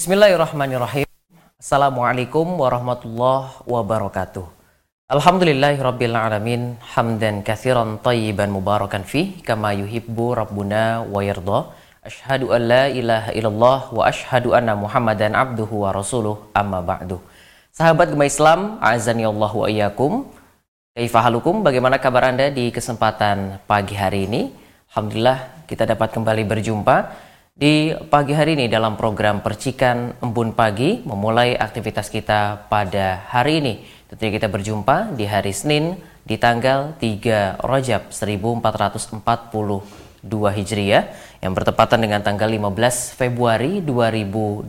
[0.00, 1.04] Bismillahirrahmanirrahim.
[1.60, 4.48] Assalamualaikum warahmatullahi wabarakatuh.
[5.12, 11.76] Alhamdulillahirabbil alamin hamdan katsiran tayyiban mubarakan fi kama yuhibbu rabbuna wa yarda.
[12.00, 17.20] Ashhadu an la ilaha illallah wa ashhadu anna Muhammadan abduhu wa rasuluh amma ba'du.
[17.68, 20.24] Sahabat Gemah Islam, azani Allah wa iyyakum.
[20.96, 21.60] Kaifahalukum?
[21.60, 24.48] Bagaimana kabar Anda di kesempatan pagi hari ini?
[24.96, 27.28] Alhamdulillah kita dapat kembali berjumpa
[27.60, 33.84] di pagi hari ini dalam program Percikan Embun Pagi memulai aktivitas kita pada hari ini.
[34.08, 39.20] Tentunya kita berjumpa di hari Senin di tanggal 3 Rajab 1442
[40.56, 41.12] Hijriah
[41.44, 44.64] yang bertepatan dengan tanggal 15 Februari 2021.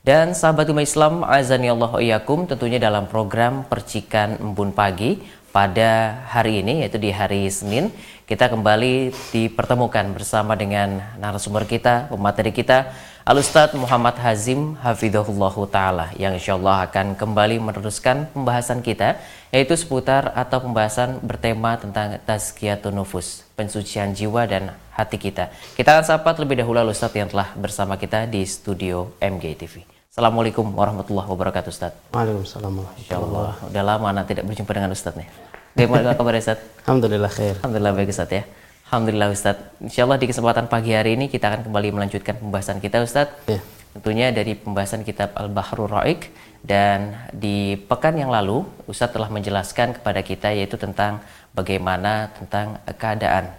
[0.00, 5.20] Dan sahabat umat Islam, azani Allah iyakum tentunya dalam program Percikan Embun Pagi
[5.52, 7.90] pada hari ini yaitu di hari Senin
[8.30, 12.94] kita kembali dipertemukan bersama dengan narasumber kita, pemateri kita,
[13.26, 19.18] Alustad Muhammad Hazim Hafidhullah Ta'ala yang insya Allah akan kembali meneruskan pembahasan kita
[19.50, 25.50] yaitu seputar atau pembahasan bertema tentang tazkiyatun nufus, pensucian jiwa dan hati kita.
[25.74, 29.82] Kita akan sapa terlebih dahulu Alustad yang telah bersama kita di studio MGTV.
[30.06, 31.98] Assalamualaikum warahmatullahi wabarakatuh Ustaz.
[32.14, 33.58] Waalaikumsalam Insya Allah.
[33.66, 35.49] Udah lama anak tidak berjumpa dengan Ustaz nih.
[35.74, 36.58] Bagaimana kabar Ustaz?
[36.82, 37.54] Alhamdulillah khair.
[37.62, 38.42] Alhamdulillah baik Ustaz ya.
[38.90, 39.56] Alhamdulillah Ustaz.
[39.78, 43.30] Insya Allah di kesempatan pagi hari ini kita akan kembali melanjutkan pembahasan kita Ustaz.
[43.46, 43.62] Ya.
[43.94, 46.30] Tentunya dari pembahasan kitab Al-Bahrul Ra'iq
[46.66, 51.22] dan di pekan yang lalu Ustaz telah menjelaskan kepada kita yaitu tentang
[51.54, 53.54] bagaimana tentang keadaan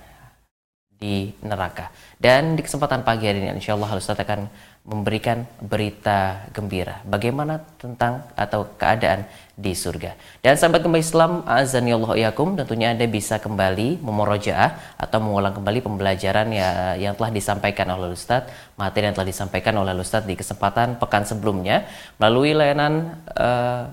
[1.00, 1.96] di neraka.
[2.20, 4.52] Dan di kesempatan pagi hari ini insya Allah Ustaz akan
[4.82, 7.06] memberikan berita gembira.
[7.06, 10.18] Bagaimana tentang atau keadaan di surga.
[10.42, 15.86] Dan sahabat kembali Islam, azani Allah yakum, tentunya Anda bisa kembali memorojaah atau mengulang kembali
[15.86, 20.98] pembelajaran ya, yang telah disampaikan oleh Ustadz, materi yang telah disampaikan oleh Ustadz di kesempatan
[20.98, 21.86] pekan sebelumnya
[22.18, 23.86] melalui layanan uh,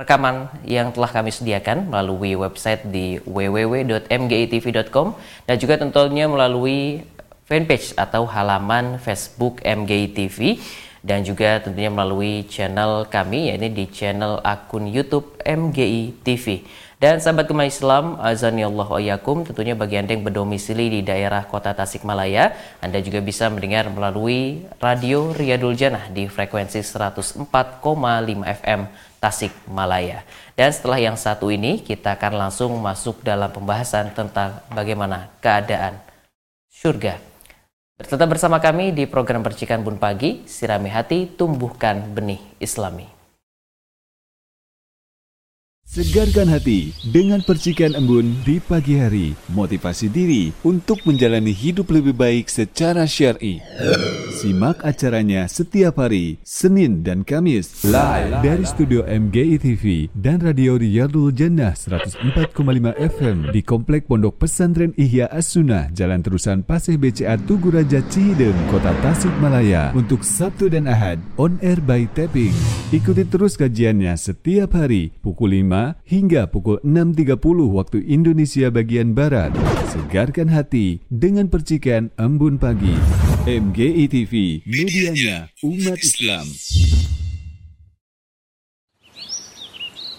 [0.00, 5.12] rekaman yang telah kami sediakan melalui website di www.mgitv.com
[5.44, 7.04] dan juga tentunya melalui
[7.50, 10.62] fanpage atau halaman Facebook MGI TV
[11.02, 16.62] dan juga tentunya melalui channel kami yakni di channel akun YouTube MGI TV.
[17.00, 21.72] Dan sahabat kemah Islam, azani Allah ayakum, tentunya bagi Anda yang berdomisili di daerah kota
[21.72, 22.52] Tasikmalaya,
[22.84, 27.48] Anda juga bisa mendengar melalui radio Riyadul Jannah di frekuensi 104,5
[28.44, 28.80] FM
[29.16, 30.28] Tasikmalaya.
[30.52, 35.96] Dan setelah yang satu ini, kita akan langsung masuk dalam pembahasan tentang bagaimana keadaan
[36.68, 37.29] surga
[38.00, 43.19] Tetap bersama kami di program Percikan Bun Pagi, Sirami Hati, Tumbuhkan Benih Islami.
[45.90, 49.34] Segarkan hati dengan percikan embun di pagi hari.
[49.50, 53.58] Motivasi diri untuk menjalani hidup lebih baik secara syar'i.
[54.30, 61.34] Simak acaranya setiap hari, Senin dan Kamis, live dari studio MGI TV dan Radio Riyadul
[61.34, 62.54] Jannah 104,5
[62.94, 68.94] FM di Komplek Pondok Pesantren Ihya As-Sunnah, Jalan Terusan Paseh BCA Tugu Raja Cihideng, Kota
[69.02, 72.54] Tasikmalaya untuk Sabtu dan Ahad on air by Tapping.
[72.94, 77.36] Ikuti terus kajiannya setiap hari pukul 5 hingga pukul 6.30
[77.76, 79.54] waktu Indonesia bagian Barat.
[79.88, 82.94] Segarkan hati dengan percikan embun pagi.
[83.48, 86.46] MGI TV, medianya umat Islam.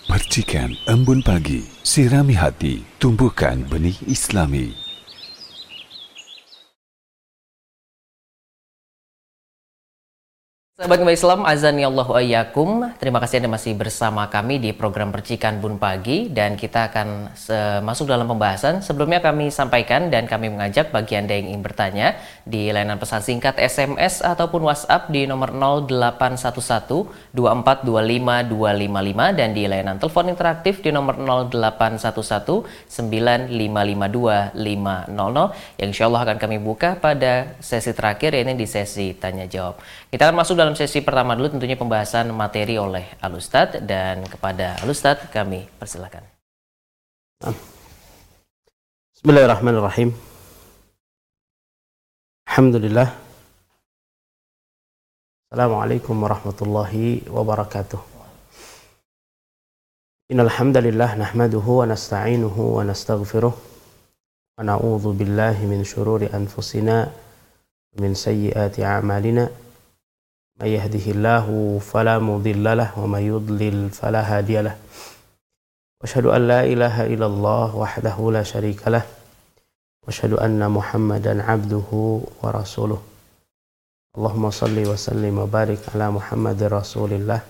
[0.09, 4.80] Percikan embun pagi, sirami hati, tumbuhkan benih Islami.
[10.81, 12.89] Sahabat kembali Islam, azan ya Allah ayyakum.
[12.97, 17.37] Terima kasih Anda masih bersama kami di program Percikan Bun Pagi dan kita akan
[17.85, 18.81] masuk dalam pembahasan.
[18.81, 22.17] Sebelumnya kami sampaikan dan kami mengajak bagi Anda yang ingin bertanya
[22.49, 30.01] di layanan pesan singkat SMS ataupun WhatsApp di nomor 0811 2425 255 dan di layanan
[30.01, 37.93] telepon interaktif di nomor 0811 9552 500 yang insya Allah akan kami buka pada sesi
[37.93, 39.77] terakhir yaitu di sesi tanya jawab.
[40.11, 45.31] Kita akan masuk dalam sesi pertama dulu tentunya pembahasan materi oleh Alustad dan kepada Alustad
[45.31, 46.19] kami persilakan.
[49.15, 50.11] Bismillahirrahmanirrahim.
[52.43, 53.07] Alhamdulillah.
[55.47, 58.03] Assalamualaikum warahmatullahi wabarakatuh.
[60.27, 67.07] Innal hamdalillah wa nasta'inuhu wa nastaghfiruh wa na'udzu billahi min shururi anfusina
[67.95, 69.70] min sayyiati a'malina.
[70.61, 71.47] من يهده الله
[71.81, 74.77] فلا مضل له ومن يضلل فلا هادي له.
[76.01, 79.01] وأشهد أن لا إله إلا الله وحده لا شريك له.
[80.05, 81.89] وأشهد أن محمدا عبده
[82.41, 83.01] ورسوله.
[84.17, 87.41] اللهم صل وسلم وبارك على محمد رسول الله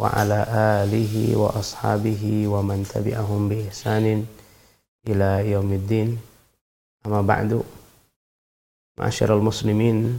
[0.00, 0.38] وعلى
[0.82, 4.26] آله وأصحابه ومن تبعهم بإحسان
[5.06, 6.18] إلى يوم الدين.
[7.06, 7.62] أما بعد
[8.98, 10.18] معاشر المسلمين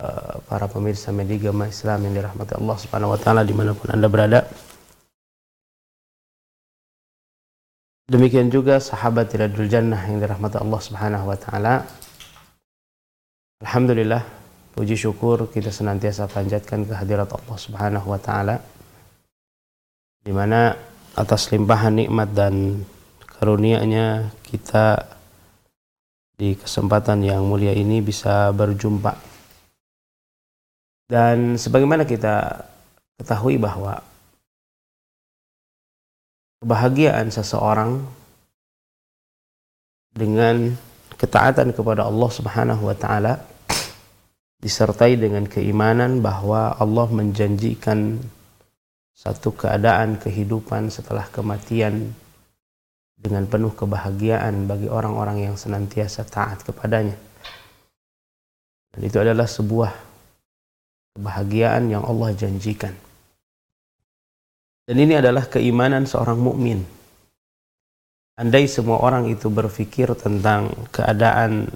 [0.00, 4.08] uh, para pemirsa media Islam yang dirahmati Allah Subhanahu wa taala di mana pun Anda
[4.10, 4.46] berada
[8.04, 11.88] Demikian juga sahabat Tiradul Jannah yang dirahmati Allah Subhanahu wa taala.
[13.64, 14.20] Alhamdulillah,
[14.76, 18.60] puji syukur kita senantiasa panjatkan kehadirat Allah Subhanahu wa taala
[20.20, 20.76] di mana
[21.16, 22.84] atas limpahan nikmat dan
[23.24, 25.16] karunia-Nya kita
[26.36, 29.33] di kesempatan yang mulia ini bisa berjumpa.
[31.04, 32.64] Dan sebagaimana kita
[33.20, 34.00] ketahui bahwa
[36.64, 38.00] kebahagiaan seseorang
[40.16, 40.72] dengan
[41.20, 43.44] ketaatan kepada Allah Subhanahu wa taala
[44.64, 48.16] disertai dengan keimanan bahwa Allah menjanjikan
[49.12, 52.16] satu keadaan kehidupan setelah kematian
[53.12, 57.16] dengan penuh kebahagiaan bagi orang-orang yang senantiasa taat kepadanya.
[58.96, 60.13] Dan itu adalah sebuah
[61.14, 62.92] kebahagiaan yang Allah janjikan.
[64.84, 66.84] Dan ini adalah keimanan seorang mukmin.
[68.34, 71.70] Andai semua orang itu berpikir tentang keadaan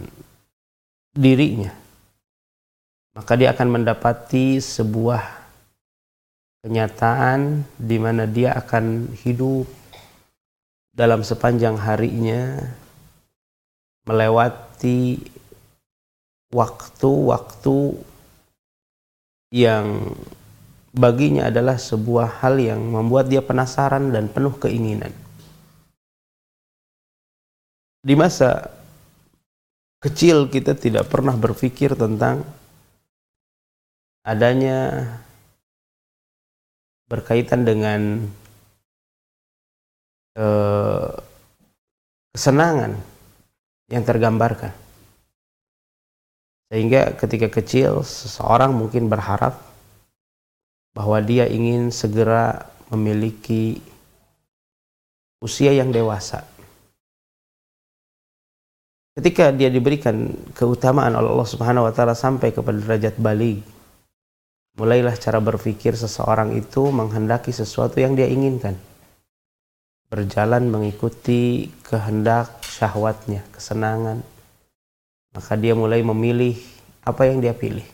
[1.14, 1.70] dirinya,
[3.14, 5.22] maka dia akan mendapati sebuah
[6.66, 9.70] kenyataan di mana dia akan hidup
[10.90, 12.58] dalam sepanjang harinya
[14.02, 15.22] melewati
[16.50, 17.78] waktu-waktu
[19.48, 20.12] yang
[20.92, 25.12] baginya adalah sebuah hal yang membuat dia penasaran dan penuh keinginan.
[28.02, 28.72] Di masa
[29.98, 32.46] kecil kita tidak pernah berpikir tentang
[34.22, 35.08] adanya
[37.08, 38.28] berkaitan dengan
[40.36, 41.10] eh,
[42.36, 42.92] kesenangan
[43.88, 44.87] yang tergambarkan.
[46.68, 49.56] Sehingga ketika kecil seseorang mungkin berharap
[50.92, 53.80] bahwa dia ingin segera memiliki
[55.40, 56.44] usia yang dewasa.
[59.18, 63.66] Ketika dia diberikan keutamaan oleh Allah Subhanahu wa taala sampai kepada derajat balik,
[64.78, 68.78] mulailah cara berpikir seseorang itu menghendaki sesuatu yang dia inginkan.
[70.06, 74.22] Berjalan mengikuti kehendak syahwatnya, kesenangan.
[75.38, 76.58] Maka dia mulai memilih
[77.06, 77.86] apa yang dia pilih.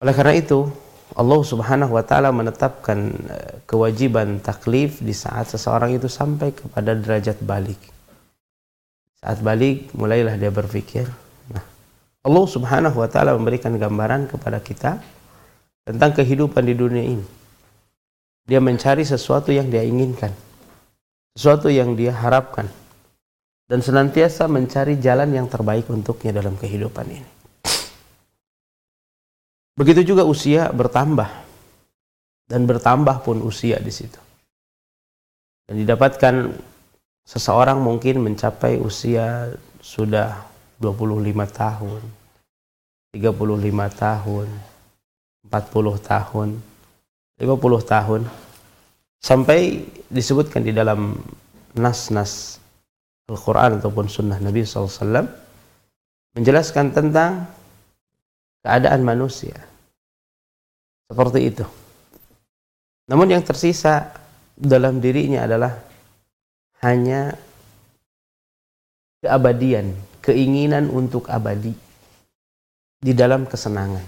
[0.00, 0.64] Oleh karena itu,
[1.12, 7.44] Allah Subhanahu wa taala menetapkan eh, kewajiban taklif di saat seseorang itu sampai kepada derajat
[7.44, 7.78] balik.
[9.20, 11.04] Saat balik mulailah dia berpikir.
[11.52, 11.64] Nah,
[12.24, 15.04] Allah Subhanahu wa taala memberikan gambaran kepada kita
[15.84, 17.26] tentang kehidupan di dunia ini.
[18.48, 20.32] Dia mencari sesuatu yang dia inginkan.
[21.36, 22.68] Sesuatu yang dia harapkan.
[23.64, 27.30] Dan senantiasa mencari jalan yang terbaik untuknya dalam kehidupan ini.
[29.74, 31.26] Begitu juga usia bertambah
[32.46, 34.20] dan bertambah pun usia di situ.
[35.64, 36.54] Dan didapatkan
[37.24, 40.44] seseorang mungkin mencapai usia sudah
[40.78, 42.02] 25 tahun,
[43.16, 43.24] 35
[43.96, 44.46] tahun,
[45.48, 46.48] 40 tahun,
[47.40, 48.20] 50 tahun
[49.18, 51.16] sampai disebutkan di dalam
[51.74, 52.62] nas-nas
[53.24, 55.24] Al-Quran ataupun sunnah Nabi SAW
[56.36, 57.48] menjelaskan tentang
[58.60, 59.56] keadaan manusia.
[61.08, 61.64] Seperti itu.
[63.08, 64.12] Namun yang tersisa
[64.56, 65.72] dalam dirinya adalah
[66.84, 67.32] hanya
[69.24, 71.72] keabadian, keinginan untuk abadi
[73.00, 74.04] di dalam kesenangan.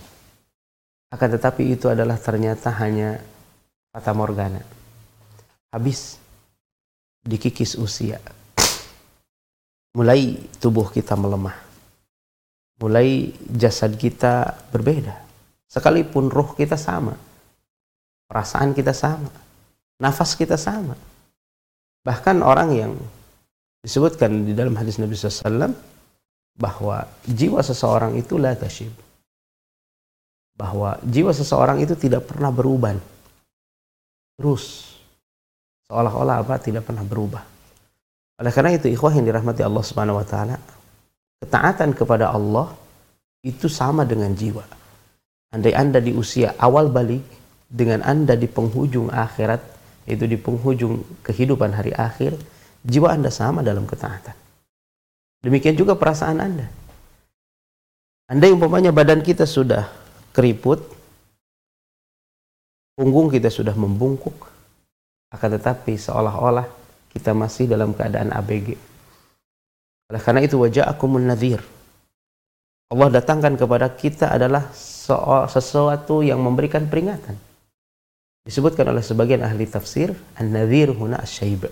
[1.09, 3.21] Akan tetapi itu adalah ternyata hanya
[3.93, 4.61] fata morgana.
[5.73, 6.21] Habis
[7.25, 8.21] dikikis usia.
[9.97, 11.67] Mulai tubuh kita melemah
[12.81, 15.25] mulai jasad kita berbeda.
[15.67, 17.17] Sekalipun roh kita sama,
[18.29, 19.29] perasaan kita sama,
[20.01, 20.95] nafas kita sama.
[22.07, 22.93] Bahkan orang yang
[23.83, 25.75] disebutkan di dalam hadis Nabi SAW
[26.57, 28.95] bahwa jiwa seseorang itu la tashib.
[30.57, 32.97] Bahwa jiwa seseorang itu tidak pernah berubah.
[34.39, 34.97] Terus
[35.91, 37.56] seolah-olah apa tidak pernah berubah.
[38.37, 40.57] Oleh karena itu ikhwah yang dirahmati Allah Subhanahu wa taala,
[41.37, 42.73] Ketaatan kepada Allah
[43.45, 44.65] itu sama dengan jiwa.
[45.53, 47.23] Andai Anda di usia awal balik
[47.69, 49.61] dengan Anda di penghujung akhirat,
[50.09, 52.35] itu di penghujung kehidupan hari akhir,
[52.83, 54.33] jiwa Anda sama dalam ketaatan.
[55.45, 56.67] Demikian juga perasaan Anda.
[58.27, 59.87] Andai umpamanya badan kita sudah
[60.33, 60.83] keriput,
[62.97, 64.35] punggung kita sudah membungkuk,
[65.31, 66.67] akan tetapi seolah-olah
[67.17, 68.77] kita masih dalam keadaan ABG.
[70.13, 71.65] Oleh karena itu wajah aku nadhir.
[72.93, 74.71] Allah datangkan kepada kita adalah
[75.51, 77.35] sesuatu yang memberikan peringatan.
[78.47, 81.67] Disebutkan oleh sebagian ahli tafsir, an-nadhir huna asyaib.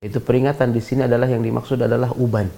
[0.00, 2.48] Itu peringatan di sini adalah yang dimaksud adalah uban.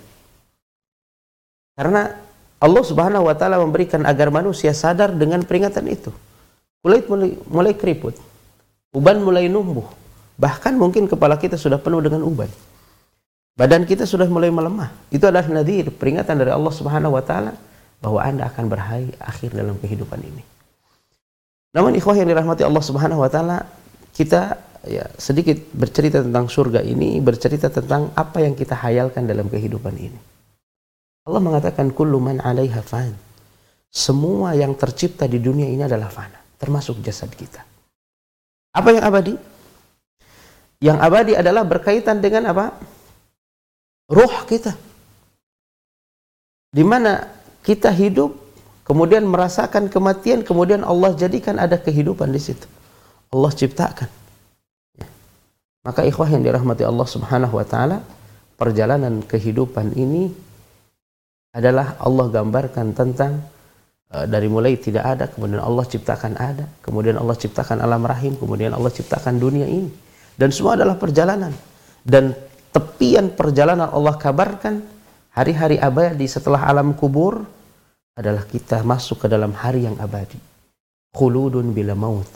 [1.75, 2.14] Karena
[2.62, 6.14] Allah Subhanahu wa taala memberikan agar manusia sadar dengan peringatan itu.
[6.78, 8.14] Kulit mulai, mulai keriput.
[8.95, 9.87] Uban mulai numbuh.
[10.38, 12.47] Bahkan mungkin kepala kita sudah penuh dengan uban.
[13.59, 14.95] Badan kita sudah mulai melemah.
[15.11, 17.59] Itu adalah nadir, peringatan dari Allah Subhanahu wa taala
[17.99, 20.47] bahwa Anda akan berhari akhir dalam kehidupan ini.
[21.75, 23.66] Namun ikhwah yang dirahmati Allah Subhanahu wa taala,
[24.14, 29.99] kita ya sedikit bercerita tentang surga ini, bercerita tentang apa yang kita hayalkan dalam kehidupan
[29.99, 30.21] ini.
[31.26, 33.11] Allah mengatakan kullu man 'alaiha fan.
[33.90, 37.66] Semua yang tercipta di dunia ini adalah fana, termasuk jasad kita.
[38.71, 39.57] Apa yang abadi?
[40.78, 42.70] Yang abadi adalah berkaitan dengan apa?
[44.06, 44.78] Ruh kita.
[46.70, 47.26] Di mana
[47.66, 48.32] kita hidup,
[48.87, 52.64] kemudian merasakan kematian, kemudian Allah jadikan ada kehidupan di situ.
[53.35, 54.08] Allah ciptakan.
[54.97, 55.08] Ya.
[55.82, 58.00] Maka ikhwah yang dirahmati Allah Subhanahu wa taala,
[58.54, 60.30] perjalanan kehidupan ini
[61.52, 63.42] adalah Allah gambarkan tentang
[64.14, 68.70] uh, dari mulai tidak ada, kemudian Allah ciptakan ada, kemudian Allah ciptakan alam rahim, kemudian
[68.73, 70.07] Allah ciptakan dunia ini.
[70.38, 71.50] Dan semua adalah perjalanan.
[72.07, 72.30] Dan
[72.71, 74.80] tepian perjalanan Allah kabarkan
[75.35, 77.42] hari-hari abadi setelah alam kubur
[78.14, 80.38] adalah kita masuk ke dalam hari yang abadi.
[81.11, 82.30] Khuludun bila maut.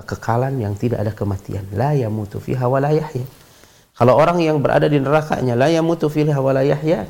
[0.00, 1.68] Kekekalan yang tidak ada kematian.
[1.76, 3.28] La yamutu fiha wa la yahya.
[3.92, 7.04] Kalau orang yang berada di nerakanya la yamutu fiha wa la yahya,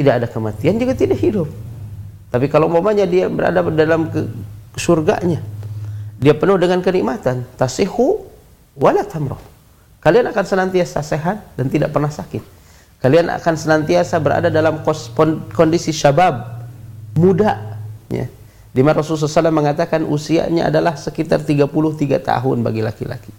[0.00, 1.48] tidak ada kematian juga tidak hidup.
[2.32, 4.24] Tapi kalau umpamanya dia berada dalam ke
[4.80, 5.44] surganya,
[6.20, 8.28] dia penuh dengan kenikmatan, tasihu
[8.76, 9.00] wala.
[10.04, 12.44] Kalian akan senantiasa sehat dan tidak pernah sakit.
[13.00, 14.84] Kalian akan senantiasa berada dalam
[15.56, 16.60] kondisi syabab,
[17.16, 17.80] muda.
[18.12, 18.28] Ya.
[18.70, 21.72] Di mana Rasulullah SAW mengatakan usianya adalah sekitar 33
[22.20, 23.32] tahun bagi laki-laki.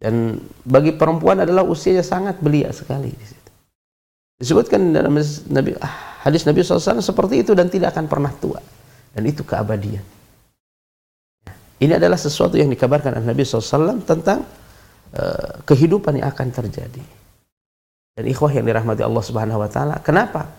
[0.00, 3.50] Dan bagi perempuan adalah usianya sangat belia sekali di situ.
[4.40, 5.12] Disebutkan dalam
[6.24, 8.64] hadis Nabi SAW seperti itu dan tidak akan pernah tua.
[9.12, 10.16] Dan itu keabadian.
[11.78, 14.42] Ini adalah sesuatu yang dikabarkan oleh Nabi SAW tentang
[15.14, 17.02] uh, kehidupan yang akan terjadi.
[18.18, 19.96] Dan ikhwah yang dirahmati Allah Subhanahu Wa Taala.
[20.02, 20.50] Kenapa?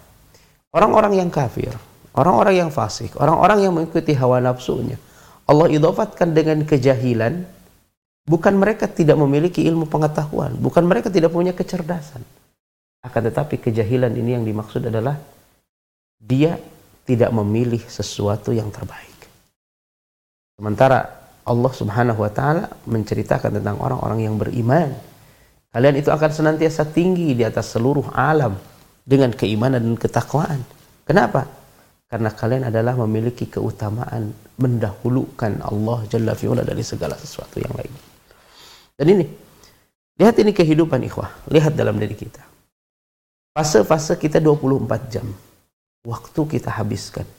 [0.72, 1.76] Orang-orang yang kafir,
[2.16, 4.96] orang-orang yang fasik, orang-orang yang mengikuti hawa nafsunya,
[5.44, 7.60] Allah idofatkan dengan kejahilan.
[8.30, 12.22] Bukan mereka tidak memiliki ilmu pengetahuan, bukan mereka tidak punya kecerdasan
[13.00, 15.16] akan tetapi kejahilan ini yang dimaksud adalah
[16.20, 16.60] dia
[17.08, 19.09] tidak memilih sesuatu yang terbaik.
[20.60, 21.08] Sementara
[21.48, 24.92] Allah Subhanahu wa taala menceritakan tentang orang-orang yang beriman.
[25.72, 28.60] Kalian itu akan senantiasa tinggi di atas seluruh alam
[29.08, 30.60] dengan keimanan dan ketakwaan.
[31.08, 31.48] Kenapa?
[32.12, 37.94] Karena kalian adalah memiliki keutamaan mendahulukan Allah Jalla fi'ula dari segala sesuatu yang lain.
[39.00, 39.26] Dan ini,
[40.20, 41.48] lihat ini kehidupan ikhwah.
[41.48, 42.44] Lihat dalam diri kita.
[43.56, 45.28] Fase-fase kita 24 jam.
[46.04, 47.30] Waktu kita habiskan.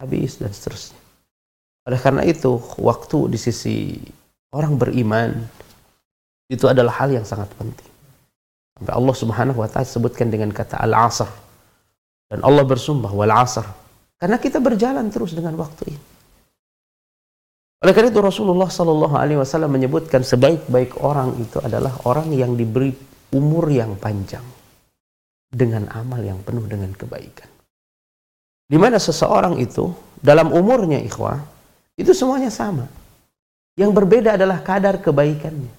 [0.00, 1.01] Habis dan seterusnya.
[1.82, 3.98] Oleh karena itu, waktu di sisi
[4.54, 5.34] orang beriman
[6.46, 7.90] itu adalah hal yang sangat penting.
[8.78, 11.30] Sampai Allah Subhanahu wa taala sebutkan dengan kata al-asr.
[12.32, 13.66] Dan Allah bersumpah wal asr.
[14.16, 16.02] Karena kita berjalan terus dengan waktu ini.
[17.82, 22.94] Oleh karena itu Rasulullah Shallallahu Alaihi Wasallam menyebutkan sebaik-baik orang itu adalah orang yang diberi
[23.34, 24.46] umur yang panjang
[25.50, 27.50] dengan amal yang penuh dengan kebaikan.
[28.70, 29.90] Di mana seseorang itu
[30.22, 31.51] dalam umurnya ikhwah
[31.96, 32.88] itu semuanya sama.
[33.76, 35.72] Yang berbeda adalah kadar kebaikannya.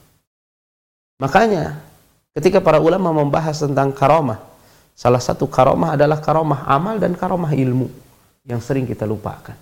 [1.21, 1.77] Makanya
[2.33, 4.41] ketika para ulama membahas tentang karomah,
[4.97, 7.87] salah satu karomah adalah karomah amal dan karomah ilmu
[8.45, 9.55] yang sering kita lupakan.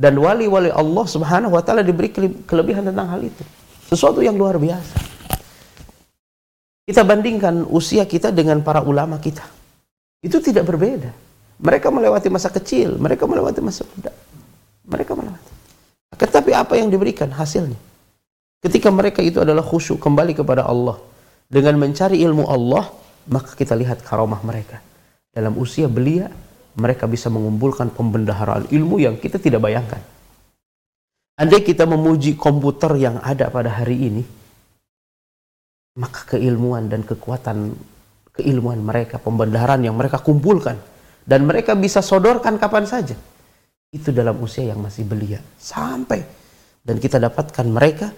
[0.00, 2.08] Dan wali-wali Allah Subhanahu wa taala diberi
[2.48, 3.44] kelebihan tentang hal itu.
[3.84, 4.96] Sesuatu yang luar biasa.
[6.88, 9.44] Kita bandingkan usia kita dengan para ulama kita.
[10.24, 11.12] Itu tidak berbeda.
[11.60, 14.10] Mereka melewati masa kecil, mereka melewati masa muda.
[14.88, 15.59] Mereka melewati.
[16.14, 17.78] Tetapi apa yang diberikan hasilnya?
[18.60, 21.00] Ketika mereka itu adalah khusyuk kembali kepada Allah
[21.48, 22.92] dengan mencari ilmu Allah,
[23.30, 24.82] maka kita lihat karomah mereka.
[25.30, 26.28] Dalam usia belia,
[26.76, 30.02] mereka bisa mengumpulkan pembendaharaan ilmu yang kita tidak bayangkan.
[31.40, 34.22] Andai kita memuji komputer yang ada pada hari ini,
[35.96, 37.72] maka keilmuan dan kekuatan
[38.36, 40.76] keilmuan mereka, pembendaharaan yang mereka kumpulkan
[41.24, 43.16] dan mereka bisa sodorkan kapan saja.
[43.90, 45.42] Itu dalam usia yang masih belia.
[45.58, 46.22] Sampai
[46.80, 48.08] dan kita dapatkan mereka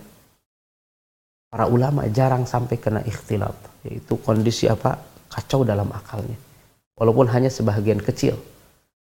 [1.53, 5.11] para ulama jarang sampai kena ikhtilat, yaitu kondisi apa?
[5.33, 6.37] kacau dalam akalnya.
[6.93, 8.37] Walaupun hanya sebahagian kecil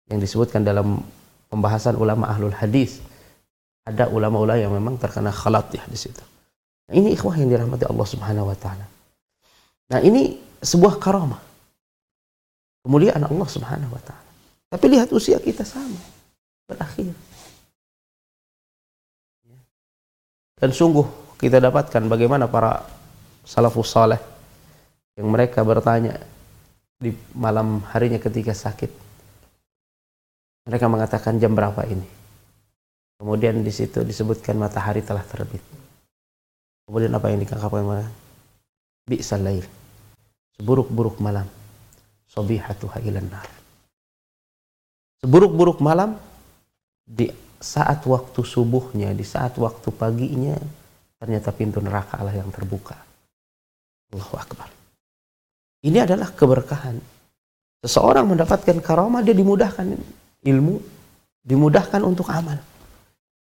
[0.10, 1.06] yang disebutkan dalam
[1.54, 2.98] pembahasan ulama ahlul hadis.
[3.86, 6.18] Ada ulama-ulama yang memang terkena khalat ya di situ.
[6.90, 8.86] Nah, ini ikhwah yang dirahmati Allah Subhanahu wa taala.
[9.94, 11.38] Nah, ini sebuah karamah.
[12.82, 14.30] Kemuliaan Allah Subhanahu wa taala.
[14.74, 16.15] Tapi lihat usia kita sama.
[16.66, 17.14] Berakhir.
[20.56, 21.06] Dan sungguh
[21.38, 22.82] kita dapatkan bagaimana para
[23.46, 24.18] salafus saleh
[25.20, 26.18] yang mereka bertanya
[26.96, 28.90] di malam harinya ketika sakit.
[30.66, 32.08] Mereka mengatakan jam berapa ini?
[33.22, 35.62] Kemudian di situ disebutkan matahari telah terbit.
[36.90, 38.10] Kemudian apa yang dikatakan mereka?
[39.06, 39.68] Bi'sal lail.
[40.58, 41.46] Seburuk-buruk malam.
[42.26, 43.48] Sobihatuha ilan nar.
[45.22, 46.18] Seburuk-buruk malam
[47.06, 47.30] di
[47.62, 50.58] saat waktu subuhnya, di saat waktu paginya,
[51.22, 52.98] ternyata pintu neraka Allah yang terbuka.
[54.12, 54.70] Allahu Akbar.
[55.86, 56.98] Ini adalah keberkahan.
[57.86, 59.86] Seseorang mendapatkan karamah, dia dimudahkan
[60.42, 60.82] ilmu,
[61.46, 62.58] dimudahkan untuk amal.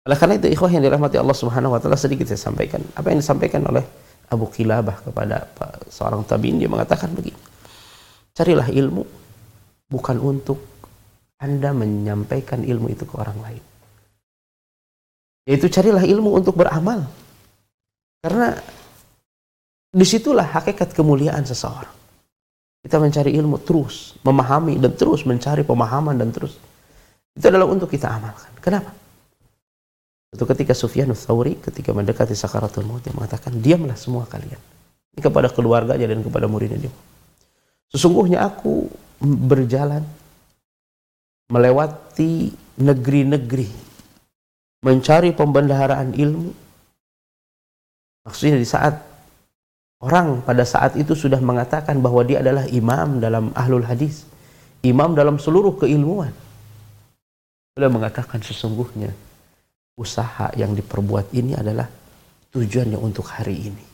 [0.07, 2.81] Oleh karena itu ikhwah yang dirahmati Allah Subhanahu wa taala sedikit saya sampaikan.
[2.95, 3.83] Apa yang disampaikan oleh
[4.31, 5.51] Abu Kilabah kepada
[5.91, 7.37] seorang tabi'in dia mengatakan begini.
[8.31, 9.03] Carilah ilmu
[9.91, 10.70] bukan untuk
[11.41, 13.63] Anda menyampaikan ilmu itu ke orang lain.
[15.49, 17.09] Yaitu carilah ilmu untuk beramal.
[18.21, 18.53] Karena
[19.89, 21.97] di situlah hakikat kemuliaan seseorang.
[22.81, 26.57] Kita mencari ilmu terus, memahami dan terus mencari pemahaman dan terus.
[27.33, 28.53] Itu adalah untuk kita amalkan.
[28.61, 28.93] Kenapa?
[30.31, 34.57] Itu ketika Sufyan Thawri ketika mendekati sakaratul maut dia mengatakan, "Diamlah semua kalian."
[35.11, 36.93] Ini kepada keluarganya dan kepada muridnya dia.
[37.91, 38.87] Sesungguhnya aku
[39.21, 40.07] berjalan
[41.51, 43.69] melewati negeri-negeri
[44.81, 46.51] mencari pembendaharaan ilmu.
[48.25, 49.11] Maksudnya di saat
[50.01, 54.25] Orang pada saat itu sudah mengatakan bahwa dia adalah imam dalam ahlul hadis.
[54.81, 56.33] Imam dalam seluruh keilmuan.
[57.77, 59.13] Sudah mengatakan sesungguhnya
[59.93, 61.85] usaha yang diperbuat ini adalah
[62.49, 63.85] tujuannya untuk hari ini.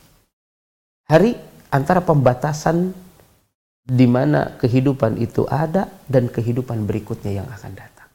[1.12, 1.36] Hari
[1.68, 2.88] antara pembatasan
[3.88, 8.08] di mana kehidupan itu ada dan kehidupan berikutnya yang akan datang.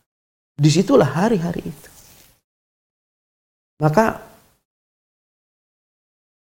[0.54, 1.90] Di situlah hari-hari itu.
[3.82, 4.22] Maka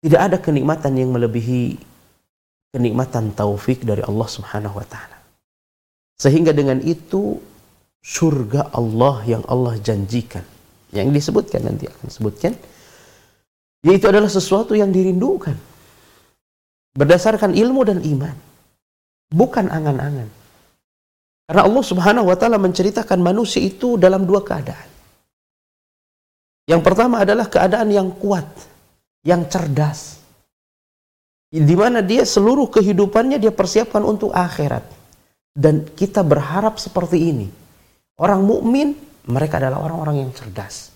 [0.02, 1.78] tidak ada kenikmatan yang melebihi
[2.74, 5.22] kenikmatan taufik dari Allah Subhanahu wa taala.
[6.18, 7.38] Sehingga dengan itu
[8.02, 10.44] surga Allah yang Allah janjikan
[10.89, 12.54] yang disebutkan nanti akan sebutkan
[13.86, 15.56] yaitu adalah sesuatu yang dirindukan
[16.96, 18.36] berdasarkan ilmu dan iman
[19.30, 20.30] bukan angan-angan
[21.50, 24.89] karena Allah Subhanahu wa taala menceritakan manusia itu dalam dua keadaan
[26.70, 28.46] yang pertama adalah keadaan yang kuat
[29.26, 30.22] yang cerdas.
[31.50, 34.86] Di mana dia seluruh kehidupannya dia persiapkan untuk akhirat.
[35.50, 37.50] Dan kita berharap seperti ini.
[38.22, 38.94] Orang mukmin
[39.26, 40.94] mereka adalah orang-orang yang cerdas.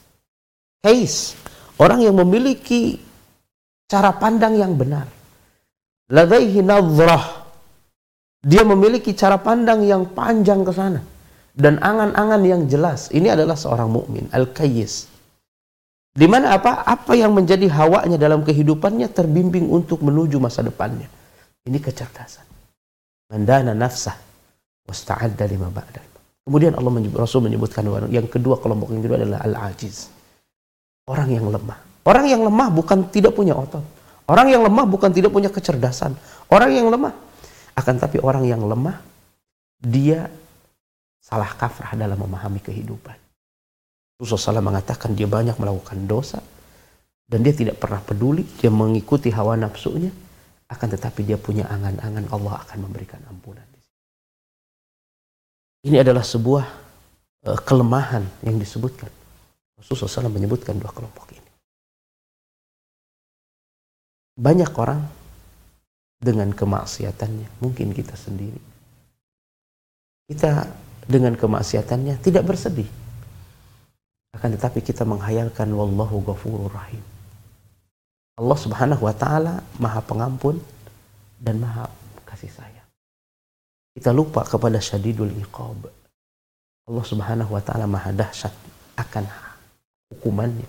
[0.78, 1.34] Kais,
[1.82, 3.02] orang yang memiliki
[3.90, 5.10] cara pandang yang benar.
[6.14, 7.43] Ladaihi nadhrah.
[8.44, 11.00] Dia memiliki cara pandang yang panjang ke sana
[11.56, 13.08] dan angan-angan yang jelas.
[13.08, 15.08] Ini adalah seorang mukmin, al-kayyis.
[16.14, 16.84] Di mana apa?
[16.86, 21.08] Apa yang menjadi hawanya dalam kehidupannya terbimbing untuk menuju masa depannya.
[21.64, 22.46] Ini kecerdasan.
[23.32, 24.14] Mandana nafsah
[24.86, 26.06] wasta'adda lima ba'dal.
[26.44, 30.12] Kemudian Allah menyebut, Rasul menyebutkan yang kedua kelompok yang kedua adalah al-ajiz.
[31.08, 31.80] Orang yang lemah.
[32.04, 33.82] Orang yang lemah bukan tidak punya otot.
[34.28, 36.20] Orang yang lemah bukan tidak punya kecerdasan.
[36.52, 37.16] Orang yang lemah
[37.74, 39.02] akan tapi orang yang lemah
[39.82, 40.30] dia
[41.20, 43.18] salah kafrah dalam memahami kehidupan.
[44.22, 46.40] Rasulullah SAW mengatakan dia banyak melakukan dosa
[47.28, 50.12] dan dia tidak pernah peduli, dia mengikuti hawa nafsunya,
[50.70, 53.66] akan tetapi dia punya angan-angan Allah akan memberikan ampunan.
[55.84, 56.66] Ini adalah sebuah
[57.44, 59.12] uh, kelemahan yang disebutkan.
[59.76, 61.52] Rasulullah SAW menyebutkan dua kelompok ini.
[64.40, 65.04] Banyak orang
[66.24, 68.62] dengan kemaksiatannya, mungkin kita sendiri.
[70.32, 70.72] Kita
[71.04, 72.88] dengan kemaksiatannya tidak bersedih
[74.34, 77.04] akan tetapi kita menghayalkan wallahu ghafurur rahim.
[78.34, 80.58] Allah Subhanahu wa taala Maha Pengampun
[81.38, 81.86] dan Maha
[82.26, 82.90] Kasih Sayang.
[83.94, 85.86] Kita lupa kepada syadidul iqab.
[86.90, 88.50] Allah Subhanahu wa taala Maha dahsyat
[88.98, 89.30] akan
[90.18, 90.66] hukumannya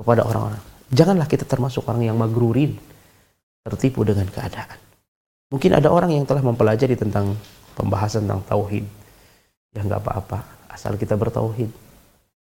[0.00, 0.64] kepada orang-orang.
[0.88, 2.80] Janganlah kita termasuk orang yang magrurin,
[3.62, 4.78] tertipu dengan keadaan.
[5.52, 7.36] Mungkin ada orang yang telah mempelajari tentang
[7.76, 8.84] pembahasan tentang tauhid.
[9.72, 11.70] Ya nggak apa-apa, asal kita bertauhid.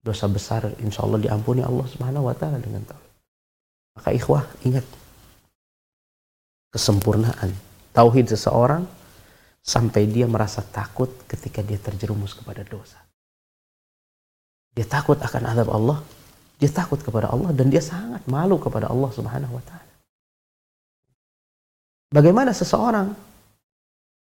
[0.02, 3.12] Dosa besar insya Allah diampuni Allah Subhanahu wa taala dengan tauhid.
[3.98, 4.86] Maka ikhwah ingat
[6.70, 7.50] kesempurnaan
[7.90, 8.86] tauhid seseorang
[9.58, 13.02] sampai dia merasa takut ketika dia terjerumus kepada dosa.
[14.78, 15.98] Dia takut akan azab Allah,
[16.62, 19.87] dia takut kepada Allah dan dia sangat malu kepada Allah Subhanahu wa taala.
[22.08, 23.12] Bagaimana seseorang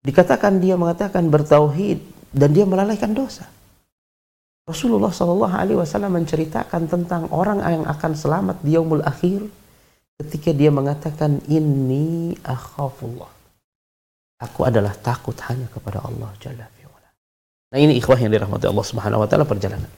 [0.04, 3.48] dikatakan dia mengatakan bertauhid dan dia melalaikan dosa?
[4.68, 9.48] Rasulullah Shallallahu Alaihi Wasallam menceritakan tentang orang yang akan selamat di yaumul akhir
[10.20, 13.32] ketika dia mengatakan ini akhafullah.
[14.44, 17.10] Aku adalah takut hanya kepada Allah Jalla fi'ala.
[17.72, 19.88] Nah ini ikhwah yang dirahmati Allah Subhanahu Wa Taala perjalanan.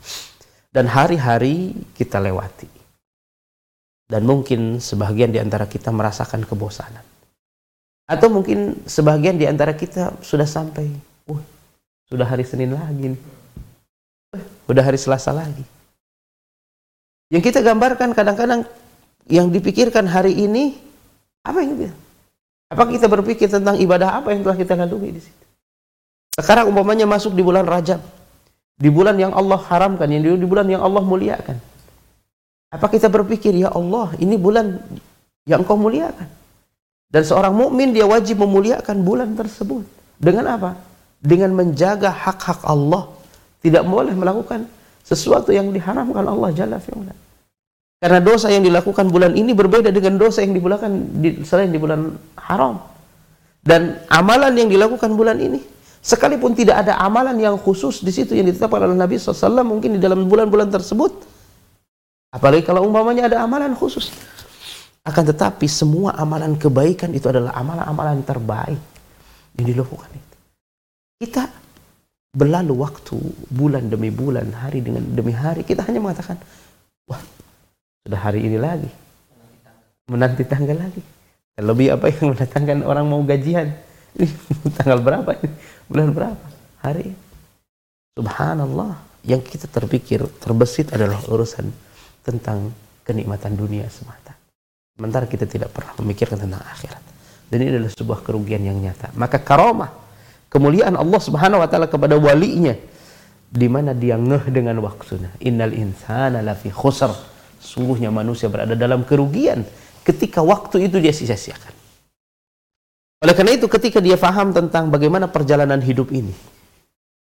[0.71, 2.71] Dan hari-hari kita lewati.
[4.07, 7.14] Dan mungkin sebagian di antara kita merasakan kebosanan
[8.05, 10.89] atau mungkin sebagian di antara kita sudah sampai,
[11.29, 11.43] uh,
[12.09, 13.23] sudah hari Senin lagi nih.
[14.37, 15.65] Uh, sudah hari Selasa lagi.
[17.33, 18.69] Yang kita gambarkan kadang-kadang
[19.27, 20.77] yang dipikirkan hari ini
[21.45, 21.97] apa yang kita?
[22.73, 25.45] Apa kita berpikir tentang ibadah apa yang telah kita lalui di situ?
[26.35, 28.03] Sekarang umpamanya masuk di bulan Rajab,
[28.75, 31.57] di bulan yang Allah haramkan, yang di bulan yang Allah muliakan.
[32.75, 34.83] Apa kita berpikir ya Allah, ini bulan
[35.47, 36.27] yang Engkau muliakan?
[37.15, 39.87] Dan seorang mukmin dia wajib memuliakan bulan tersebut.
[40.19, 40.75] Dengan apa?
[41.23, 43.07] Dengan menjaga hak-hak Allah.
[43.63, 44.67] Tidak boleh melakukan
[45.07, 47.15] sesuatu yang diharamkan Allah Jalla fi'ala.
[48.03, 52.19] Karena dosa yang dilakukan bulan ini berbeda dengan dosa yang dilakukan di, selain di bulan
[52.35, 52.83] haram.
[53.63, 55.63] Dan amalan yang dilakukan bulan ini,
[56.03, 60.01] sekalipun tidak ada amalan yang khusus di situ yang ditetapkan oleh Nabi SAW mungkin di
[60.03, 61.17] dalam bulan-bulan tersebut,
[62.29, 64.13] apalagi kalau umpamanya ada amalan khusus,
[65.05, 68.81] akan tetapi semua amalan kebaikan itu adalah amalan-amalan terbaik
[69.61, 70.37] yang dilakukan itu.
[71.21, 71.45] Kita
[72.33, 73.17] berlalu waktu
[73.53, 76.41] bulan demi bulan, hari dengan demi hari, kita hanya mengatakan,
[77.05, 77.21] wah
[78.03, 78.89] sudah hari ini lagi,
[80.09, 81.05] menanti tanggal lagi.
[81.55, 83.71] Lebih apa yang mendatangkan orang mau gajian?
[84.17, 84.27] Ini
[84.81, 85.55] tanggal berapa ini?
[85.87, 86.47] Bulan berapa?
[86.81, 87.13] Hari
[88.17, 88.95] Subhanallah.
[89.25, 91.73] Yang kita terpikir, terbesit adalah urusan
[92.25, 92.73] tentang
[93.05, 94.24] kenikmatan dunia semata.
[94.95, 97.03] Sementara kita tidak pernah memikirkan tentang akhirat.
[97.51, 99.11] Dan ini adalah sebuah kerugian yang nyata.
[99.19, 99.91] Maka karomah,
[100.47, 102.79] kemuliaan Allah Subhanahu wa taala kepada walinya
[103.51, 105.35] di mana dia ngeh dengan waktunya.
[105.43, 107.11] Innal insana lafi khusr.
[107.59, 109.67] Sungguhnya manusia berada dalam kerugian
[110.07, 111.75] ketika waktu itu dia sia-siakan.
[113.25, 116.37] Oleh karena itu ketika dia faham tentang bagaimana perjalanan hidup ini,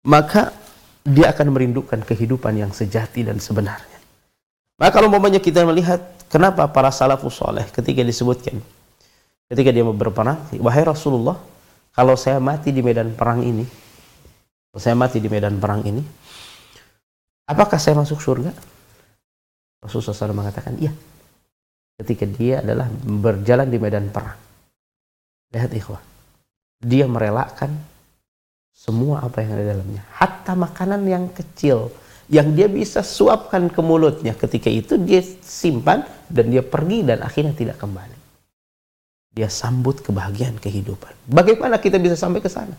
[0.06, 0.53] maka
[1.01, 3.97] dia akan merindukan kehidupan yang sejati dan sebenarnya.
[4.77, 8.60] Maka kalau umpamanya kita melihat Kenapa para salafus soleh ketika disebutkan
[9.48, 11.40] ketika dia berperang, wahai Rasulullah,
[11.96, 13.63] kalau saya mati di medan perang ini,
[14.70, 16.04] kalau saya mati di medan perang ini,
[17.48, 18.52] apakah saya masuk surga?
[19.80, 20.92] Rasulullah SAW mengatakan, iya.
[21.98, 24.38] Ketika dia adalah berjalan di medan perang.
[25.50, 26.04] Lihat ikhwah.
[26.78, 27.74] Dia merelakan
[28.70, 30.06] semua apa yang ada dalamnya.
[30.13, 31.90] Hatta makanan yang kecil
[32.28, 37.56] yang dia bisa suapkan ke mulutnya ketika itu dia simpan dan dia pergi dan akhirnya
[37.56, 38.18] tidak kembali.
[39.32, 41.13] Dia sambut kebahagiaan kehidupan.
[41.30, 42.76] Bagaimana kita bisa sampai ke sana?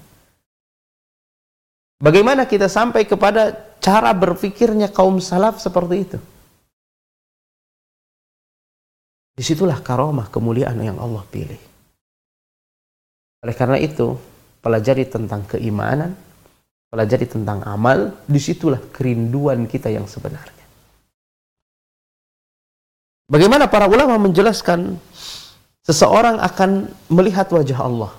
[1.99, 3.51] Bagaimana kita sampai kepada
[3.83, 6.19] cara berpikirnya kaum salaf seperti itu?
[9.39, 11.59] Di situlah karomah kemuliaan yang Allah pilih.
[13.39, 14.19] Oleh karena itu,
[14.59, 16.19] pelajari tentang keimanan,
[16.89, 20.65] pelajari tentang amal, di situlah kerinduan kita yang sebenarnya.
[23.29, 24.97] Bagaimana para ulama menjelaskan
[25.85, 28.13] seseorang akan melihat wajah Allah?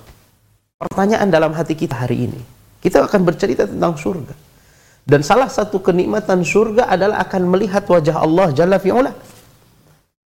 [0.78, 2.42] Pertanyaan dalam hati kita hari ini.
[2.80, 4.38] Kita akan bercerita tentang surga.
[5.02, 9.12] Dan salah satu kenikmatan surga adalah akan melihat wajah Allah Jalla fi'ula.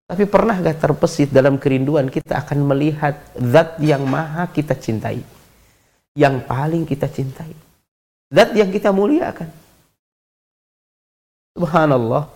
[0.10, 5.22] Tapi pernah gak terpesit dalam kerinduan kita akan melihat zat yang maha kita cintai.
[6.18, 7.71] Yang paling kita cintai
[8.32, 9.52] Zat yang kita muliakan.
[11.60, 12.32] Subhanallah.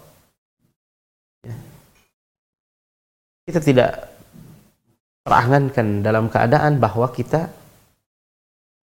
[1.48, 1.56] Ya.
[3.48, 3.92] Kita tidak
[5.24, 7.48] terangankan dalam keadaan bahwa kita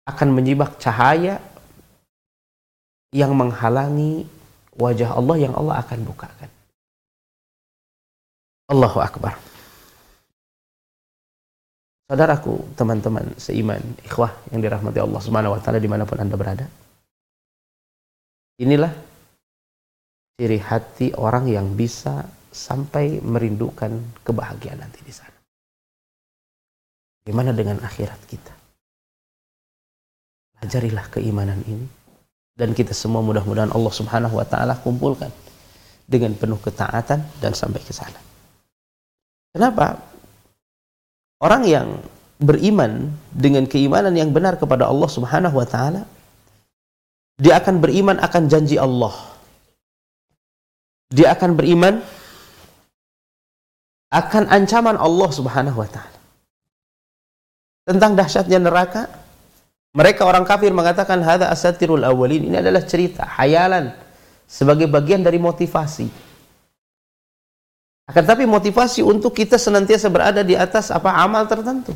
[0.05, 1.41] akan menyimak cahaya
[3.17, 4.29] yang menghalangi
[4.77, 6.51] wajah Allah yang Allah akan bukakan.
[8.71, 9.35] Allahu Akbar.
[12.07, 16.67] Saudaraku, teman-teman seiman, ikhwah yang dirahmati Allah Subhanahu wa taala di mana pun Anda berada.
[18.61, 18.93] Inilah
[20.37, 25.33] ciri hati orang yang bisa sampai merindukan kebahagiaan nanti di sana.
[27.25, 28.53] Bagaimana dengan akhirat kita?
[30.61, 31.89] Ajarilah keimanan ini
[32.53, 35.33] dan kita semua mudah-mudahan Allah Subhanahu wa taala kumpulkan
[36.05, 38.21] dengan penuh ketaatan dan sampai ke sana.
[39.57, 39.97] Kenapa?
[41.41, 41.97] Orang yang
[42.37, 46.05] beriman dengan keimanan yang benar kepada Allah Subhanahu wa taala
[47.41, 49.17] dia akan beriman akan janji Allah.
[51.09, 52.05] Dia akan beriman
[54.13, 56.21] akan ancaman Allah Subhanahu wa taala.
[57.89, 59.09] Tentang dahsyatnya neraka,
[59.97, 62.53] mereka orang kafir mengatakan hadza asatirul awwalin.
[62.53, 63.91] Ini adalah cerita, hayalan
[64.45, 66.07] sebagai bagian dari motivasi.
[68.11, 71.95] Akan tapi motivasi untuk kita senantiasa berada di atas apa amal tertentu.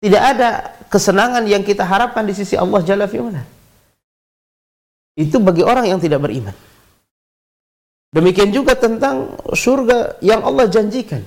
[0.00, 3.44] Tidak ada kesenangan yang kita harapkan di sisi Allah Jalla fi'ala.
[5.16, 6.56] Itu bagi orang yang tidak beriman.
[8.10, 11.22] Demikian juga tentang surga yang Allah janjikan.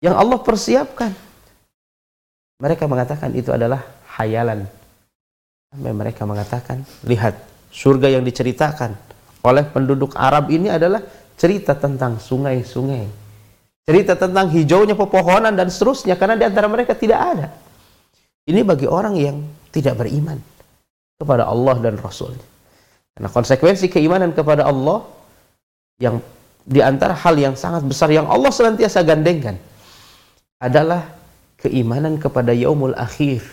[0.00, 1.12] Yang Allah persiapkan
[2.60, 3.80] mereka mengatakan itu adalah
[4.20, 4.68] hayalan.
[5.72, 7.40] Sampai mereka mengatakan, lihat,
[7.72, 8.92] surga yang diceritakan
[9.40, 11.00] oleh penduduk Arab ini adalah
[11.40, 13.08] cerita tentang sungai-sungai.
[13.84, 17.46] Cerita tentang hijaunya pepohonan dan seterusnya, karena di antara mereka tidak ada.
[18.46, 20.38] Ini bagi orang yang tidak beriman
[21.20, 22.44] kepada Allah dan Rasulnya.
[23.14, 25.04] Karena konsekuensi keimanan kepada Allah
[26.00, 26.22] yang
[26.64, 29.56] di antara hal yang sangat besar yang Allah senantiasa gandengkan
[30.60, 31.08] adalah
[31.60, 33.44] keimanan kepada yaumul akhir,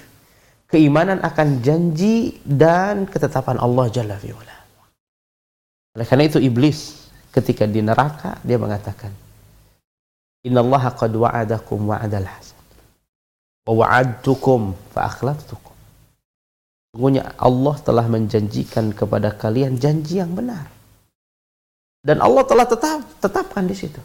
[0.71, 4.55] keimanan akan janji dan ketetapan Allah Jalla fi'ala.
[5.97, 9.11] Oleh karena itu iblis ketika di neraka dia mengatakan,
[10.47, 12.60] Innallaha qad wa'adakum wa'adal hasan.
[13.67, 15.75] Wa wa'adtukum fa akhlaftukum.
[16.95, 20.71] Sungguhnya Allah telah menjanjikan kepada kalian janji yang benar.
[21.99, 23.99] Dan Allah telah tetap tetapkan di situ.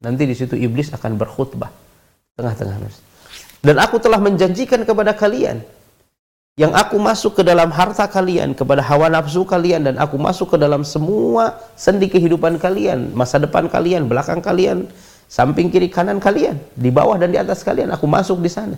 [0.00, 1.68] Nanti di situ iblis akan berkhutbah
[2.38, 2.78] tengah-tengah.
[3.60, 5.60] Dan aku telah menjanjikan kepada kalian
[6.56, 10.56] yang aku masuk ke dalam harta kalian, kepada hawa nafsu kalian dan aku masuk ke
[10.56, 14.88] dalam semua sendi kehidupan kalian, masa depan kalian, belakang kalian,
[15.30, 18.74] samping kiri kanan kalian, di bawah dan di atas kalian, aku masuk di sana.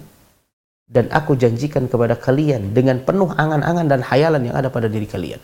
[0.85, 5.41] Dan aku janjikan kepada kalian dengan penuh angan-angan dan hayalan yang ada pada diri kalian.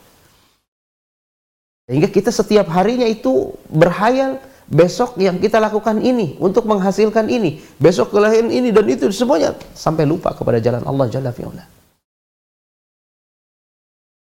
[1.89, 4.37] Sehingga kita setiap harinya itu berhayal
[4.69, 10.05] besok yang kita lakukan ini untuk menghasilkan ini, besok kelahiran ini dan itu semuanya sampai
[10.05, 11.33] lupa kepada jalan Allah Jalla.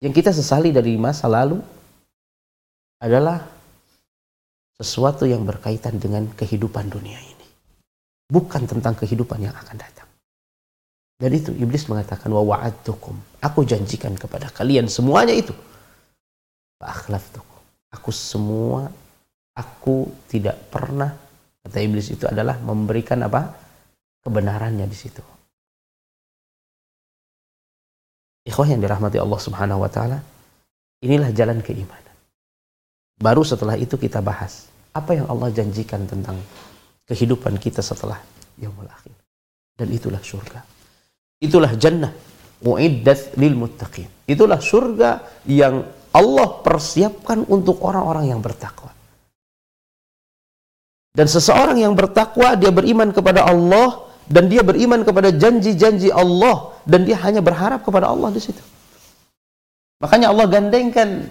[0.02, 1.62] Yang kita sesali dari masa lalu
[2.98, 3.53] adalah
[4.80, 7.48] sesuatu yang berkaitan dengan kehidupan dunia ini.
[8.30, 10.10] Bukan tentang kehidupan yang akan datang.
[11.20, 13.16] Dan itu iblis mengatakan wa wa'adtukum.
[13.40, 15.54] Aku janjikan kepada kalian semuanya itu.
[16.82, 17.62] Fa akhlaftukum.
[17.94, 18.90] Aku semua
[19.54, 21.14] aku tidak pernah
[21.64, 23.54] kata iblis itu adalah memberikan apa
[24.26, 25.24] kebenarannya di situ.
[28.44, 30.20] Ikhwah yang dirahmati Allah Subhanahu wa taala,
[31.00, 32.12] inilah jalan keimanan.
[33.19, 36.38] Baru setelah itu kita bahas apa yang Allah janjikan tentang
[37.10, 38.21] kehidupan kita setelah
[38.62, 39.13] yaumul akhir.
[39.73, 40.62] Dan itulah surga.
[41.41, 42.13] Itulah jannah
[42.63, 44.08] muiddat lil muttaqin.
[44.30, 48.93] Itulah surga yang Allah persiapkan untuk orang-orang yang bertakwa.
[51.13, 57.06] Dan seseorang yang bertakwa, dia beriman kepada Allah dan dia beriman kepada janji-janji Allah dan
[57.06, 58.62] dia hanya berharap kepada Allah di situ.
[60.02, 61.30] Makanya Allah gandengkan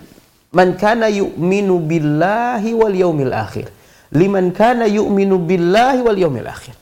[0.52, 3.72] man kana yu'minu billahi wal yaumil akhir.
[4.12, 6.76] Liman kana yu'minu billahi wal yaumil akhir.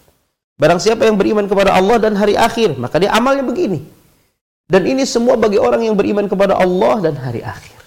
[0.61, 3.81] Barang siapa yang beriman kepada Allah dan hari akhir, maka dia amalnya begini.
[4.71, 7.81] Dan ini semua bagi orang yang beriman kepada Allah dan hari akhir.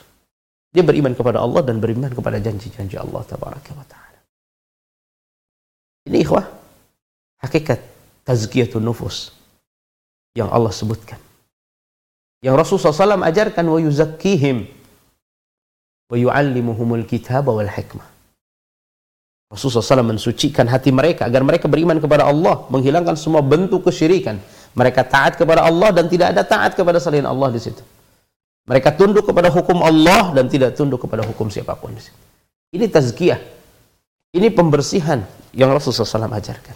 [0.73, 4.19] Dia beriman kepada Allah dan beriman kepada janji-janji Allah tabaraka wa ta'ala.
[6.09, 6.43] Ini ikhwah,
[7.45, 7.79] hakikat
[8.25, 9.31] tazkiyatun nufus
[10.33, 11.21] yang Allah sebutkan.
[12.43, 14.67] Yang Rasulullah SAW ajarkan wa yuzakkihim
[16.13, 18.05] wa yu'allimuhumul kitab wal hikmah.
[19.49, 24.37] Rasulullah SAW mensucikan hati mereka agar mereka beriman kepada Allah, menghilangkan semua bentuk kesyirikan.
[24.73, 27.81] Mereka taat kepada Allah dan tidak ada taat kepada selain Allah di situ.
[28.65, 32.17] Mereka tunduk kepada hukum Allah dan tidak tunduk kepada hukum siapa pun di situ.
[32.73, 33.37] Ini tazkiyah.
[34.33, 35.21] Ini pembersihan
[35.53, 36.75] yang Rasulullah SAW ajarkan.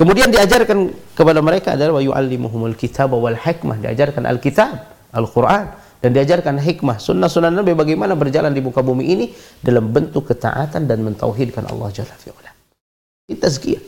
[0.00, 6.62] Kemudian diajarkan kepada mereka adalah wa yu'allimuhumul kitab wal hikmah, diajarkan Alkitab, Al-Qur'an dan diajarkan
[6.62, 9.26] hikmah, sunnah-sunnah Nabi bagaimana berjalan di muka bumi ini
[9.58, 12.54] dalam bentuk ketaatan dan mentauhidkan Allah Jalla fi'ala.
[13.26, 13.82] Ini tazkiyah.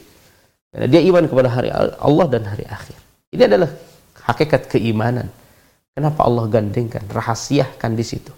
[0.70, 2.98] Karena dia iman kepada hari Allah dan hari akhir.
[3.30, 3.70] Ini adalah
[4.26, 5.30] hakikat keimanan.
[5.94, 8.30] Kenapa Allah gandengkan, rahasiakan di situ.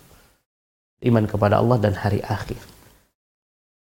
[1.04, 2.60] Iman kepada Allah dan hari akhir.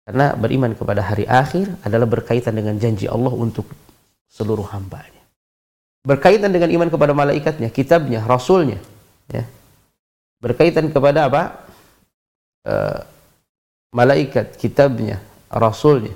[0.04, 3.66] Karena beriman kepada hari akhir adalah berkaitan dengan janji Allah untuk
[4.30, 5.22] seluruh hambanya.
[6.04, 8.76] berkaitan dengan iman kepada malaikatnya, kitabnya, rasulnya,
[9.32, 9.40] ya.
[10.44, 11.42] Berkaitan kepada apa?
[12.68, 13.00] Uh,
[13.96, 16.12] malaikat, kitabnya, rasulnya.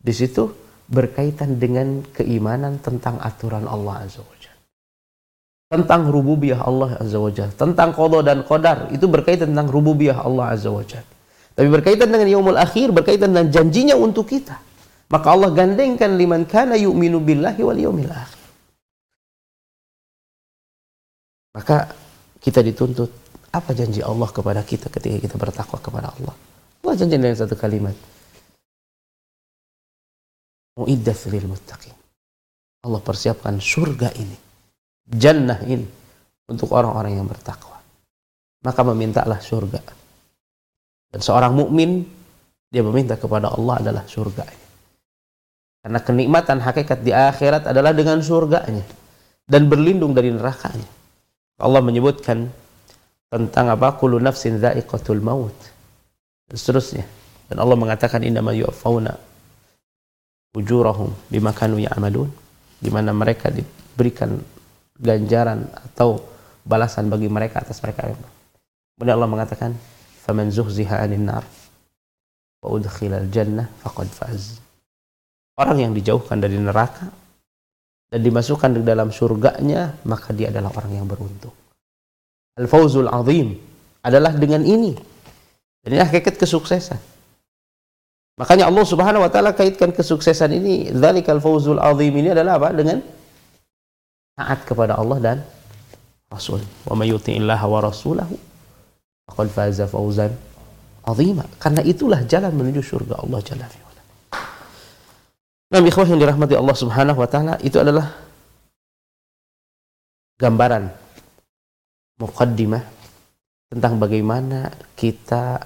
[0.00, 0.48] Di situ
[0.88, 4.32] berkaitan dengan keimanan tentang aturan Allah Azza wa
[5.66, 8.88] Tentang rububiyah Allah Azza wa Tentang qada dan qadar.
[8.96, 13.92] Itu berkaitan tentang rububiyah Allah Azza wa Tapi berkaitan dengan yaumul akhir, berkaitan dengan janjinya
[13.92, 14.56] untuk kita.
[15.12, 18.40] Maka Allah gandengkan liman kana yu'minu billahi wal yaumil akhir.
[21.56, 21.76] Maka
[22.38, 23.10] kita dituntut
[23.56, 26.34] apa janji Allah kepada kita ketika kita bertakwa kepada Allah.
[26.84, 27.96] Allah janji dengan satu kalimat
[30.84, 31.96] lil muttaqin.
[32.84, 34.36] Allah persiapkan surga ini,
[35.08, 35.88] jannah ini
[36.46, 37.80] untuk orang-orang yang bertakwa.
[38.62, 39.80] Maka memintalah surga.
[41.10, 42.04] Dan seorang mukmin
[42.70, 44.66] dia meminta kepada Allah adalah surga ini.
[45.86, 48.82] Karena kenikmatan hakikat di akhirat adalah dengan surganya
[49.46, 50.86] dan berlindung dari nerakanya.
[51.62, 52.50] Allah menyebutkan
[53.36, 53.94] tentang apa?
[54.00, 55.56] Kullu nafsin dha'iqatul maut.
[56.48, 57.04] Dan seterusnya.
[57.46, 59.14] Dan Allah mengatakan innama yu'affauna
[60.56, 62.32] ujurahum bima kanu ya'malun
[62.80, 64.40] di mana mereka diberikan
[64.96, 66.16] ganjaran atau
[66.64, 68.16] balasan bagi mereka atas mereka.
[68.96, 69.76] Kemudian Allah mengatakan,
[70.24, 71.44] "Faman zuhziha 'anil nar
[72.64, 74.58] wa udkhilal jannah faqad faz."
[75.56, 77.08] Orang yang dijauhkan dari neraka
[78.08, 81.65] dan dimasukkan ke dalam surganya, maka dia adalah orang yang beruntung.
[82.56, 83.60] Al-fawzul azim
[84.00, 84.96] adalah dengan ini.
[85.84, 86.98] Dan ini hakikat kesuksesan.
[88.36, 92.68] Makanya Allah Subhanahu wa taala kaitkan kesuksesan ini dzalikal fauzul azim ini adalah apa?
[92.72, 93.00] Dengan
[94.36, 95.36] taat kepada Allah dan
[96.28, 96.60] Rasul.
[96.84, 98.36] Wa may yuti'illah wa rasulahu
[99.30, 100.32] faqad faza fawzan
[101.08, 101.48] azima.
[101.56, 103.86] Karena itulah jalan menuju surga Allah Jalla fi
[105.66, 108.14] Nah, ikhwah yang dirahmati Allah Subhanahu wa taala itu adalah
[110.38, 111.05] gambaran
[112.20, 112.82] muqaddimah
[113.72, 115.60] tentang bagaimana kita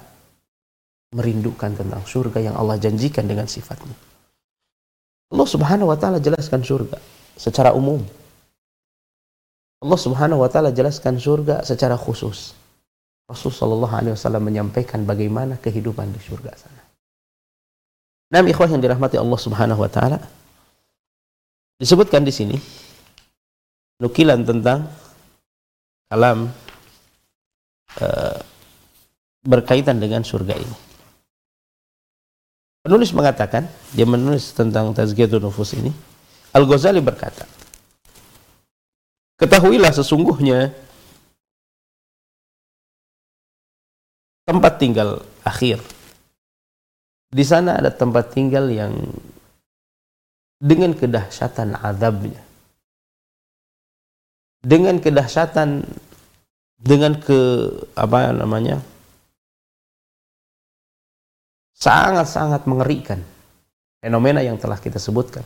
[1.11, 3.95] merindukan tentang surga yang Allah janjikan dengan sifatnya.
[5.31, 6.99] Allah Subhanahu wa taala jelaskan surga
[7.39, 8.03] secara umum.
[9.81, 12.55] Allah Subhanahu wa taala jelaskan surga secara khusus.
[13.31, 16.83] Rasul wasallam menyampaikan bagaimana kehidupan di surga sana.
[18.31, 20.19] Nah, ikhwah yang dirahmati Allah Subhanahu wa taala
[21.79, 22.57] disebutkan di sini
[24.03, 24.87] nukilan tentang
[26.11, 26.51] kalam
[28.03, 28.37] uh,
[29.47, 30.77] berkaitan dengan surga ini.
[32.83, 35.93] Penulis mengatakan, dia menulis tentang tazkiyatun nufus ini.
[36.51, 37.47] Al-Ghazali berkata,
[39.39, 40.69] Ketahuilah sesungguhnya
[44.45, 45.79] tempat tinggal akhir.
[47.31, 48.93] Di sana ada tempat tinggal yang
[50.59, 52.50] dengan kedahsyatan azabnya.
[54.61, 55.83] Dengan kedahsyatan
[56.81, 57.39] dengan ke
[57.97, 58.81] apa namanya?
[61.81, 63.17] sangat-sangat mengerikan
[63.97, 65.41] fenomena yang telah kita sebutkan.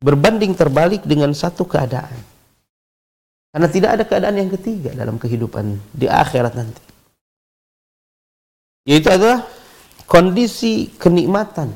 [0.00, 2.16] Berbanding terbalik dengan satu keadaan.
[3.52, 6.82] Karena tidak ada keadaan yang ketiga dalam kehidupan di akhirat nanti.
[8.88, 9.44] Yaitu adalah
[10.08, 11.68] kondisi kenikmatan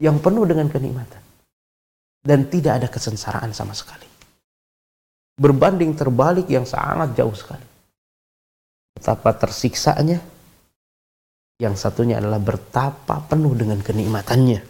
[0.00, 1.20] yang penuh dengan kenikmatan.
[2.20, 4.09] Dan tidak ada kesengsaraan sama sekali
[5.40, 7.64] berbanding terbalik yang sangat jauh sekali
[8.92, 10.20] betapa tersiksanya
[11.56, 14.60] yang satunya adalah bertapa penuh dengan kenikmatannya.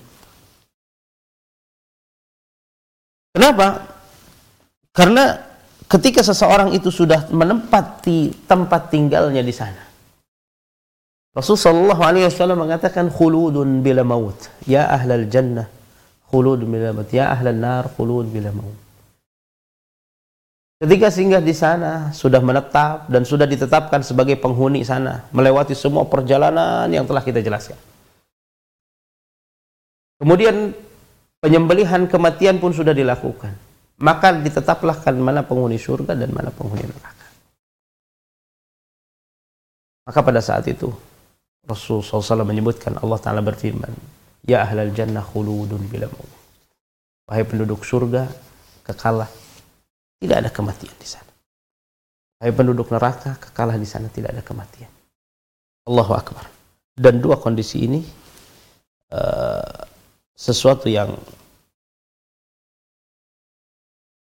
[3.31, 3.67] Kenapa?
[4.91, 5.39] Karena
[5.87, 9.87] ketika seseorang itu sudah menempati tempat tinggalnya di sana.
[11.31, 14.51] Rasulullah SAW mengatakan khuludun bila maut.
[14.67, 15.71] Ya ahlal jannah
[16.27, 17.07] khulud bila maut.
[17.15, 18.90] Ya ahlal nar khulud bila maut.
[20.81, 26.89] Ketika singgah di sana, sudah menetap dan sudah ditetapkan sebagai penghuni sana, melewati semua perjalanan
[26.89, 27.77] yang telah kita jelaskan.
[30.17, 30.73] Kemudian
[31.45, 33.53] penyembelihan kematian pun sudah dilakukan.
[34.01, 37.29] Maka ditetaplah kan mana penghuni surga dan mana penghuni neraka.
[40.09, 40.89] Maka pada saat itu
[41.69, 43.93] Rasulullah SAW menyebutkan Allah Ta'ala berfirman,
[44.49, 46.09] Ya ahlal jannah khuludun bila.
[47.29, 48.33] Wahai penduduk surga,
[48.89, 49.29] kekalah
[50.21, 51.33] tidak ada kematian di sana.
[52.41, 54.89] Hai penduduk neraka, kekalah di sana tidak ada kematian.
[55.89, 56.45] Allahu Akbar.
[56.93, 58.01] Dan dua kondisi ini
[59.13, 59.81] uh,
[60.37, 61.17] sesuatu yang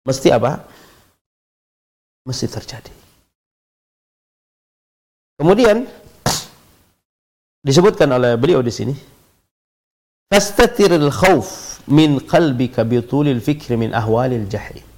[0.02, 0.62] mesti apa?
[2.26, 2.92] Mesti terjadi.
[5.38, 5.86] Kemudian
[7.62, 8.94] disebutkan oleh beliau di sini,
[10.30, 14.93] fastatiril khauf min qalbika bitulil fikri min ahwalil jahim.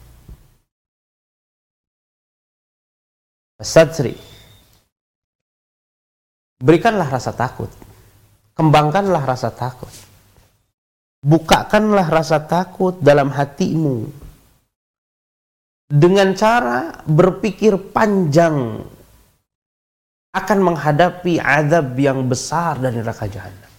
[3.61, 4.13] Sadri.
[6.61, 7.69] Berikanlah rasa takut.
[8.57, 9.93] Kembangkanlah rasa takut.
[11.25, 14.09] Bukakanlah rasa takut dalam hatimu.
[15.87, 18.83] Dengan cara berpikir panjang
[20.37, 23.71] akan menghadapi azab yang besar dari neraka jahanam.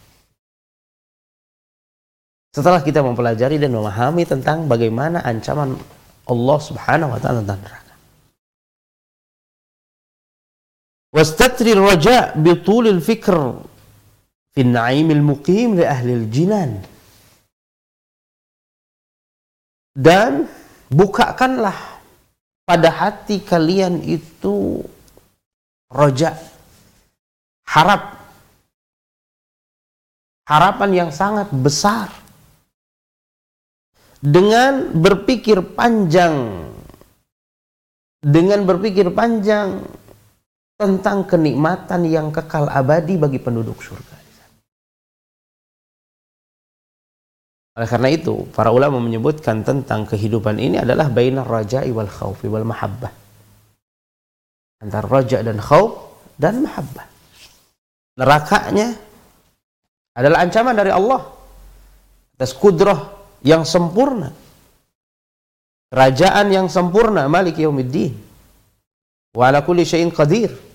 [2.50, 5.78] Setelah kita mempelajari dan memahami tentang bagaimana ancaman
[6.26, 7.87] Allah Subhanahu wa taala tentang neraka.
[11.18, 13.58] wastatri raja bitulil fikr
[14.54, 16.78] fin na'imil muqim li ahlil jinan
[19.98, 20.46] dan
[20.94, 21.98] bukakanlah
[22.70, 24.86] pada hati kalian itu
[25.90, 26.38] roja
[27.66, 28.18] harap
[30.48, 32.10] harapan yang sangat besar.
[34.18, 36.66] Dengan berpikir panjang
[38.18, 39.86] dengan berpikir panjang
[40.78, 44.18] tentang kenikmatan yang kekal abadi bagi penduduk surga.
[47.78, 52.66] Oleh karena itu, para ulama menyebutkan tentang kehidupan ini adalah bainar raja'i wal khawfi wal
[52.66, 53.14] mahabbah.
[54.82, 55.94] Antara raja dan khawf
[56.38, 57.06] dan mahabbah.
[58.18, 58.98] Nerakanya
[60.18, 61.22] adalah ancaman dari Allah
[62.34, 62.98] atas kudrah
[63.46, 64.34] yang sempurna.
[65.94, 68.14] Kerajaan yang sempurna, Malik Yaumiddin.
[69.38, 70.67] Wa ala kulli syai'in qadir.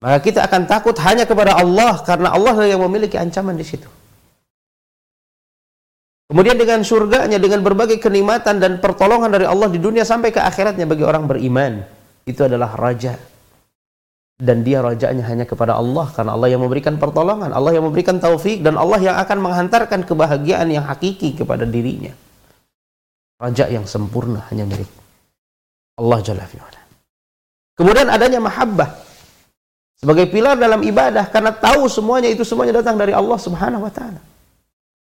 [0.00, 3.84] Maka kita akan takut hanya kepada Allah karena Allah yang memiliki ancaman di situ.
[6.32, 10.88] Kemudian dengan surganya, dengan berbagai kenikmatan dan pertolongan dari Allah di dunia sampai ke akhiratnya
[10.88, 11.84] bagi orang beriman.
[12.24, 13.18] Itu adalah raja.
[14.40, 18.64] Dan dia rajanya hanya kepada Allah karena Allah yang memberikan pertolongan, Allah yang memberikan taufik
[18.64, 22.16] dan Allah yang akan menghantarkan kebahagiaan yang hakiki kepada dirinya.
[23.36, 24.88] Raja yang sempurna hanya milik
[26.00, 26.48] Allah Jalla.
[27.76, 29.09] Kemudian adanya mahabbah
[30.00, 34.20] sebagai pilar dalam ibadah karena tahu semuanya itu semuanya datang dari Allah Subhanahu wa taala.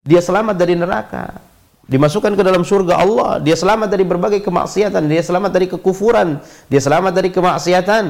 [0.03, 1.39] Dia selamat dari neraka,
[1.87, 6.81] dimasukkan ke dalam surga Allah, dia selamat dari berbagai kemaksiatan, dia selamat dari kekufuran, dia
[6.83, 8.05] selamat dari kemaksiatan.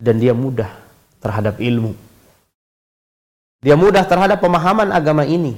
[0.00, 0.70] Dan dia mudah
[1.20, 1.92] terhadap ilmu.
[3.60, 5.52] Dia mudah terhadap pemahaman agama ini.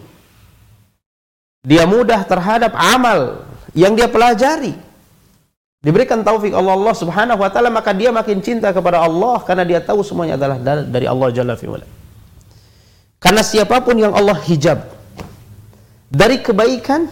[1.62, 4.74] Dia mudah terhadap amal yang dia pelajari
[5.82, 9.82] diberikan taufik Allah, Allah Subhanahu wa taala maka dia makin cinta kepada Allah karena dia
[9.82, 10.56] tahu semuanya adalah
[10.86, 11.66] dari Allah Jalla fi
[13.18, 14.86] Karena siapa pun yang Allah hijab
[16.12, 17.08] dari kebaikan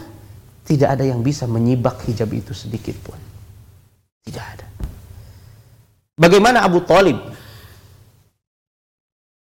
[0.68, 3.18] tidak ada yang bisa menyibak hijab itu sedikit pun.
[4.22, 4.66] Tidak ada.
[6.20, 7.16] Bagaimana Abu Talib?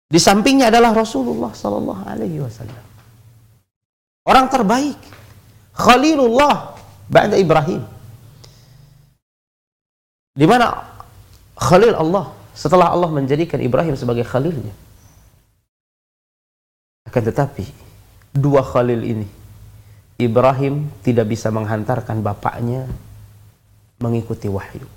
[0.10, 2.82] Di sampingnya adalah Rasulullah sallallahu alaihi wasallam.
[4.26, 4.98] Orang terbaik.
[5.76, 6.80] Khalilullah
[7.12, 7.84] ba'da Ibrahim.
[10.40, 10.72] Di mana
[11.60, 14.72] Khalil Allah setelah Allah menjadikan Ibrahim sebagai Khalilnya.
[17.04, 17.68] Akan tetapi
[18.32, 19.28] dua Khalil ini
[20.16, 22.88] Ibrahim tidak bisa menghantarkan bapaknya
[24.00, 24.88] mengikuti wahyu.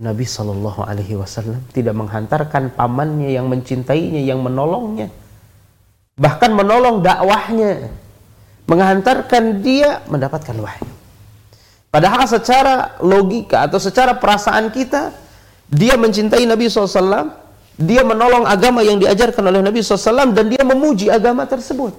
[0.00, 5.12] Nabi Shallallahu Alaihi Wasallam tidak menghantarkan pamannya yang mencintainya, yang menolongnya,
[6.16, 7.88] bahkan menolong dakwahnya,
[8.64, 10.89] menghantarkan dia mendapatkan wahyu.
[11.90, 15.10] Padahal secara logika atau secara perasaan kita,
[15.66, 17.34] dia mencintai Nabi SAW,
[17.74, 21.90] dia menolong agama yang diajarkan oleh Nabi SAW, dan dia memuji agama tersebut.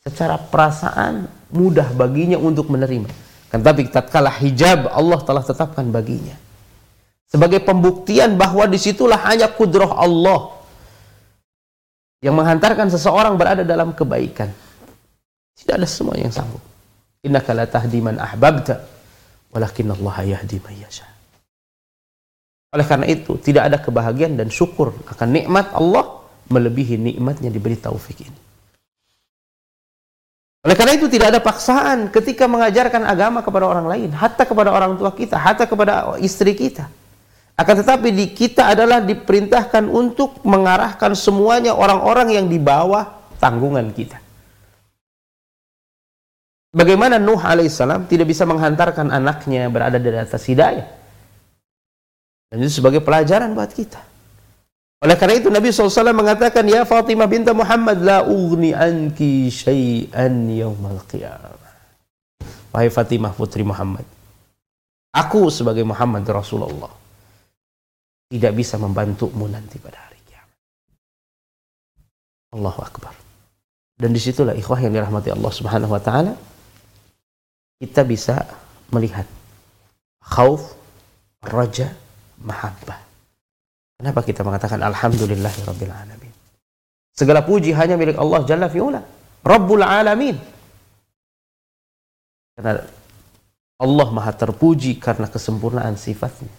[0.00, 3.06] Secara perasaan mudah baginya untuk menerima.
[3.52, 6.32] Kan tapi tatkala hijab Allah telah tetapkan baginya.
[7.28, 10.56] Sebagai pembuktian bahwa di situlah hanya kudroh Allah
[12.24, 14.48] yang menghantarkan seseorang berada dalam kebaikan.
[15.52, 16.64] Tidak ada semua yang sanggup.
[17.20, 19.01] Innaka la tahdi ahbabta
[19.52, 21.04] Walakin Allah yahdi yasha.
[22.72, 28.24] Oleh karena itu, tidak ada kebahagiaan dan syukur akan nikmat Allah melebihi nikmatnya diberi taufik
[28.24, 28.40] ini.
[30.62, 34.94] Oleh karena itu tidak ada paksaan ketika mengajarkan agama kepada orang lain, hatta kepada orang
[34.94, 36.86] tua kita, hatta kepada istri kita.
[37.58, 43.10] Akan tetapi di kita adalah diperintahkan untuk mengarahkan semuanya orang-orang yang di bawah
[43.42, 44.21] tanggungan kita.
[46.72, 50.88] Bagaimana Nuh alaihissalam tidak bisa menghantarkan anaknya berada di atas hidayah.
[52.48, 54.00] Dan itu sebagai pelajaran buat kita.
[55.04, 61.04] Oleh karena itu Nabi SAW mengatakan, Ya Fatimah binta Muhammad, la ugni anki syai'an yawmal
[61.12, 61.60] qiyamah.
[62.72, 64.08] Wahai Fatimah putri Muhammad,
[65.12, 66.88] aku sebagai Muhammad Rasulullah
[68.32, 70.56] tidak bisa membantumu nanti pada hari kiamat.
[72.56, 73.12] Allahu Akbar.
[73.92, 76.51] Dan di situlah ikhwah yang dirahmati Allah Subhanahu Wa Taala
[77.82, 78.46] kita bisa
[78.94, 79.26] melihat
[80.22, 80.78] khauf,
[81.42, 81.90] raja,
[82.38, 83.02] mahabbah.
[83.98, 86.30] Kenapa kita mengatakan alhamdulillahirabbil alamin?
[87.10, 89.02] Segala puji hanya milik Allah Jalla fi'ula,
[89.42, 90.38] Rabbul alamin.
[92.54, 92.86] Karena
[93.82, 96.54] Allah Maha terpuji karena kesempurnaan sifatnya.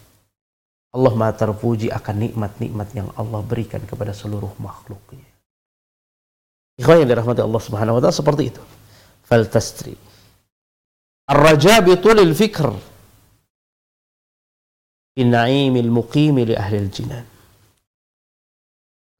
[0.92, 5.24] Allah Maha terpuji akan nikmat-nikmat yang Allah berikan kepada seluruh makhluknya.
[6.76, 8.62] Ikhwan yang dirahmati Allah Subhanahu wa taala seperti itu.
[9.24, 10.13] Faltastri.
[11.30, 12.74] Ar-raja bitulil fikr
[15.22, 17.26] na'imil muqimi li ahli jinan.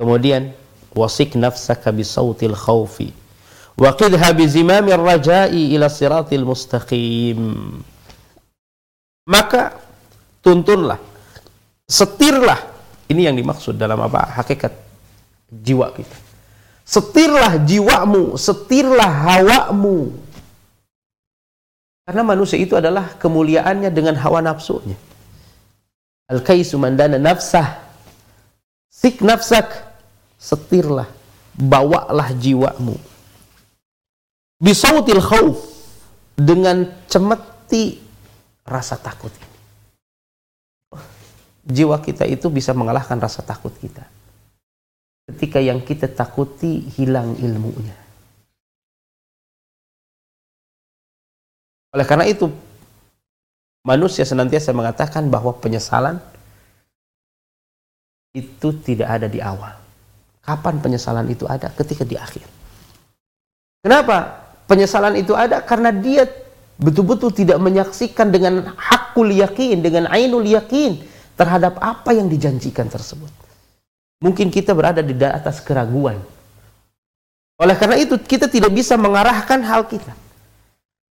[0.02, 0.52] Kemudian
[0.98, 3.14] wasik nafsaka bisautil khawfi
[3.78, 7.40] waqidha bizimamir raja'i ila siratil mustaqim.
[9.24, 9.80] Maka
[10.44, 11.00] tuntunlah,
[11.88, 12.60] setirlah.
[13.08, 14.34] Ini yang dimaksud dalam apa?
[14.42, 14.74] Hakikat
[15.48, 16.18] jiwa kita.
[16.84, 20.12] Setirlah jiwamu, setirlah hawamu.
[22.04, 25.00] Karena manusia itu adalah kemuliaannya dengan hawa nafsunya.
[26.28, 27.80] Al-kaisu mandana nafsah.
[28.92, 29.72] Sik nafsak.
[30.36, 31.08] Setirlah.
[31.56, 33.00] Bawalah jiwamu.
[34.60, 35.60] Bisautil khawf.
[36.36, 38.02] Dengan cemeti
[38.68, 39.58] rasa takut ini.
[41.64, 44.04] Jiwa kita itu bisa mengalahkan rasa takut kita
[45.24, 48.03] ketika yang kita takuti hilang ilmunya.
[51.94, 52.50] Oleh karena itu,
[53.86, 56.18] manusia senantiasa mengatakan bahwa penyesalan
[58.34, 59.78] itu tidak ada di awal.
[60.42, 61.70] Kapan penyesalan itu ada?
[61.70, 62.44] Ketika di akhir.
[63.86, 64.42] Kenapa?
[64.66, 66.26] Penyesalan itu ada karena dia
[66.82, 70.98] betul-betul tidak menyaksikan dengan hakul yakin, dengan ainul yakin
[71.38, 73.30] terhadap apa yang dijanjikan tersebut.
[74.24, 76.18] Mungkin kita berada di atas keraguan.
[77.62, 80.23] Oleh karena itu, kita tidak bisa mengarahkan hal kita.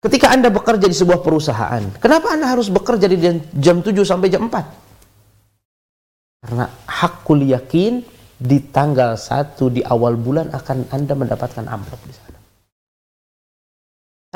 [0.04, 3.18] Ketika Anda bekerja di sebuah perusahaan, kenapa Anda harus bekerja di
[3.58, 6.46] jam 7 sampai jam 4?
[6.46, 8.06] Karena hakul yakin
[8.38, 12.40] di tanggal 1 di awal bulan akan Anda mendapatkan amplop di sana.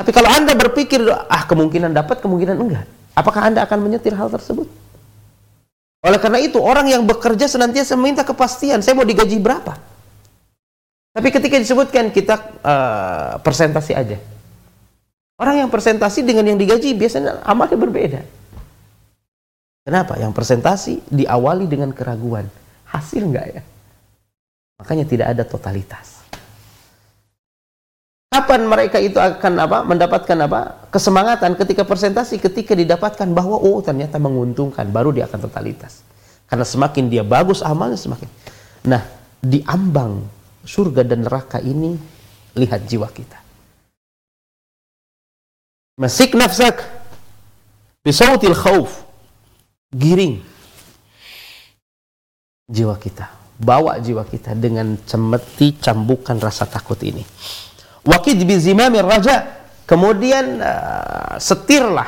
[0.00, 2.88] Tapi kalau Anda berpikir, ah kemungkinan dapat, kemungkinan enggak.
[3.14, 4.64] Apakah Anda akan menyetir hal tersebut?
[6.00, 9.76] Oleh karena itu, orang yang bekerja senantiasa meminta kepastian, saya mau digaji berapa.
[11.12, 12.34] Tapi ketika disebutkan kita
[12.64, 14.16] uh, presentasi aja.
[15.40, 18.20] Orang yang presentasi dengan yang digaji biasanya amalnya berbeda.
[19.88, 20.20] Kenapa?
[20.20, 22.44] Yang presentasi diawali dengan keraguan.
[22.84, 23.62] Hasil enggak ya?
[24.76, 26.20] Makanya tidak ada totalitas.
[28.28, 29.80] Kapan mereka itu akan apa?
[29.88, 30.60] Mendapatkan apa?
[30.92, 36.04] Kesemangatan ketika presentasi, ketika didapatkan bahwa oh ternyata menguntungkan, baru dia akan totalitas.
[36.52, 38.28] Karena semakin dia bagus amalnya semakin.
[38.84, 39.08] Nah,
[39.40, 40.20] di ambang
[40.68, 41.96] surga dan neraka ini
[42.60, 43.39] lihat jiwa kita.
[46.00, 46.80] Masik nafsak
[48.00, 49.04] bisautil khauf.
[49.92, 50.40] Giring
[52.72, 53.28] jiwa kita.
[53.60, 57.20] Bawa jiwa kita dengan cemeti cambukan rasa takut ini.
[58.08, 59.60] Wakid bizimamir raja.
[59.84, 62.06] Kemudian uh, setirlah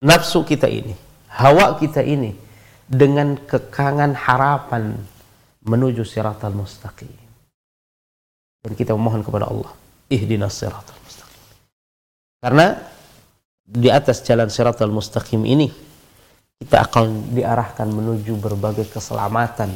[0.00, 0.96] nafsu kita ini,
[1.28, 2.32] hawa kita ini
[2.88, 4.96] dengan kekangan harapan
[5.60, 7.12] menuju siratal mustaqim.
[8.64, 9.76] Dan kita memohon kepada Allah,
[10.08, 10.99] ihdinas siratal.
[12.40, 12.76] Karena
[13.62, 15.68] di atas jalan siratal mustaqim ini
[16.60, 19.70] kita akan diarahkan menuju berbagai keselamatan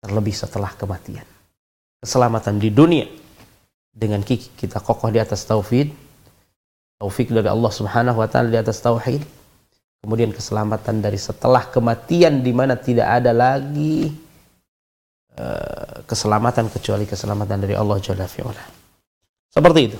[0.00, 1.26] terlebih setelah kematian.
[2.00, 3.06] Keselamatan di dunia.
[3.90, 5.90] Dengan kita kokoh di atas tauhid
[7.00, 9.24] taufik dari Allah Subhanahu wa taala di atas tauhid.
[10.00, 14.08] Kemudian keselamatan dari setelah kematian di mana tidak ada lagi
[15.36, 18.24] uh, keselamatan kecuali keselamatan dari Allah Jalla
[19.50, 19.98] seperti itu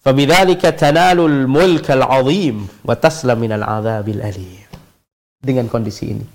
[0.00, 4.20] fabidzalika tanalul mulkal azim wa taslam minal adzabil
[5.40, 6.26] dengan kondisi ini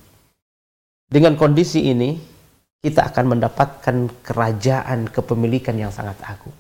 [1.10, 2.18] dengan kondisi ini
[2.86, 6.54] kita akan mendapatkan kerajaan kepemilikan yang sangat agung.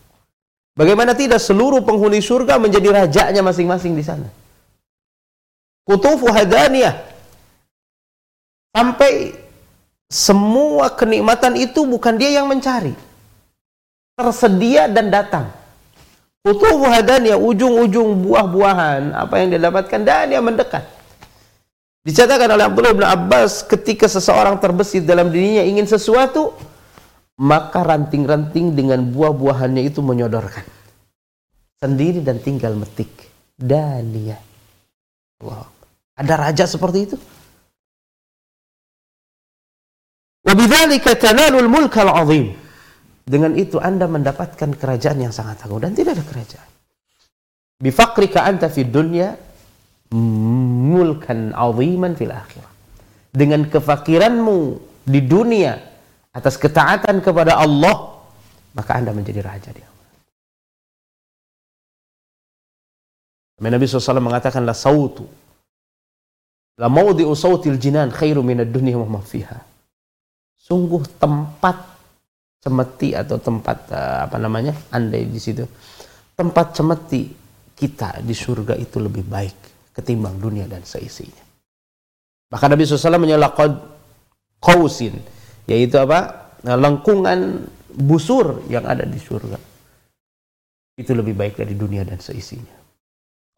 [0.73, 4.25] Bagaimana tidak seluruh penghuni surga menjadi rajanya masing-masing di sana.
[5.85, 6.97] Kutufu hadaniyah.
[8.73, 9.37] Sampai
[10.09, 12.97] semua kenikmatan itu bukan dia yang mencari.
[14.17, 15.45] Tersedia dan datang.
[16.45, 20.85] Kutufu hadaniyah, ujung-ujung buah-buahan, apa yang dia dapatkan, dan dia mendekat.
[22.05, 26.53] Dicatatkan oleh Abdullah bin Abbas ketika seseorang terbesit dalam dirinya ingin sesuatu,
[27.41, 30.61] maka ranting-ranting dengan buah-buahannya itu menyodorkan.
[31.81, 33.09] Sendiri dan tinggal metik.
[33.57, 34.37] Dania.
[35.41, 35.65] Allah.
[36.13, 37.17] Ada raja seperti itu?
[40.45, 42.53] Wabidzalika tanalul mulkal azim.
[43.26, 46.69] Dengan itu Anda mendapatkan kerajaan yang sangat agung dan tidak ada kerajaan.
[47.82, 49.34] Bifakrika anta fi dunya
[50.13, 52.71] mulkan aziman fil akhirah.
[53.34, 54.59] Dengan kefakiranmu
[55.03, 55.73] di dunia
[56.32, 58.21] atas ketaatan kepada Allah,
[58.78, 59.93] maka Anda menjadi raja di akhirat.
[63.65, 65.26] Nabi SAW mengatakan la sautu
[66.76, 69.63] la mawdi'u sautil jinan khairu minad dunya wa ma fiha.
[70.59, 71.94] Sungguh tempat
[72.66, 75.61] cemeti atau tempat uh, apa namanya andai di situ
[76.34, 77.30] tempat cemeti
[77.78, 79.57] kita di surga itu lebih baik
[79.93, 81.43] ketimbang dunia dan seisinya.
[82.49, 83.72] Bahkan Nabi SAW menyalakad
[84.57, 85.22] kausin
[85.70, 89.61] yaitu apa lengkungan busur yang ada di surga
[90.95, 92.76] itu lebih baik dari dunia dan seisinya.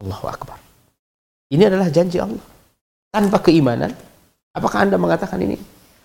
[0.01, 0.57] Allahu Akbar.
[1.47, 2.43] Ini adalah janji Allah.
[3.07, 3.93] Tanpa keimanan,
[4.51, 5.57] apakah Anda mengatakan ini?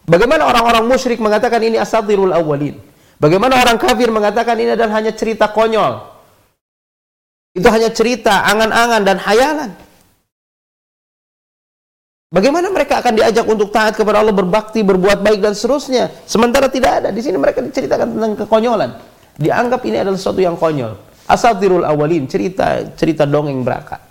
[0.07, 2.91] Bagaimana orang-orang musyrik mengatakan ini asatirul awwalin?
[3.23, 6.11] Bagaimana orang kafir mengatakan ini adalah hanya cerita konyol?
[7.55, 9.70] Itu hanya cerita, angan-angan dan hayalan.
[12.35, 16.11] Bagaimana mereka akan diajak untuk taat kepada Allah, berbakti, berbuat baik dan seterusnya?
[16.27, 17.09] Sementara tidak ada.
[17.14, 18.91] Di sini mereka diceritakan tentang kekonyolan.
[19.39, 20.97] Dianggap ini adalah sesuatu yang konyol.
[21.31, 24.03] Asatirul awalin, cerita cerita dongeng belaka.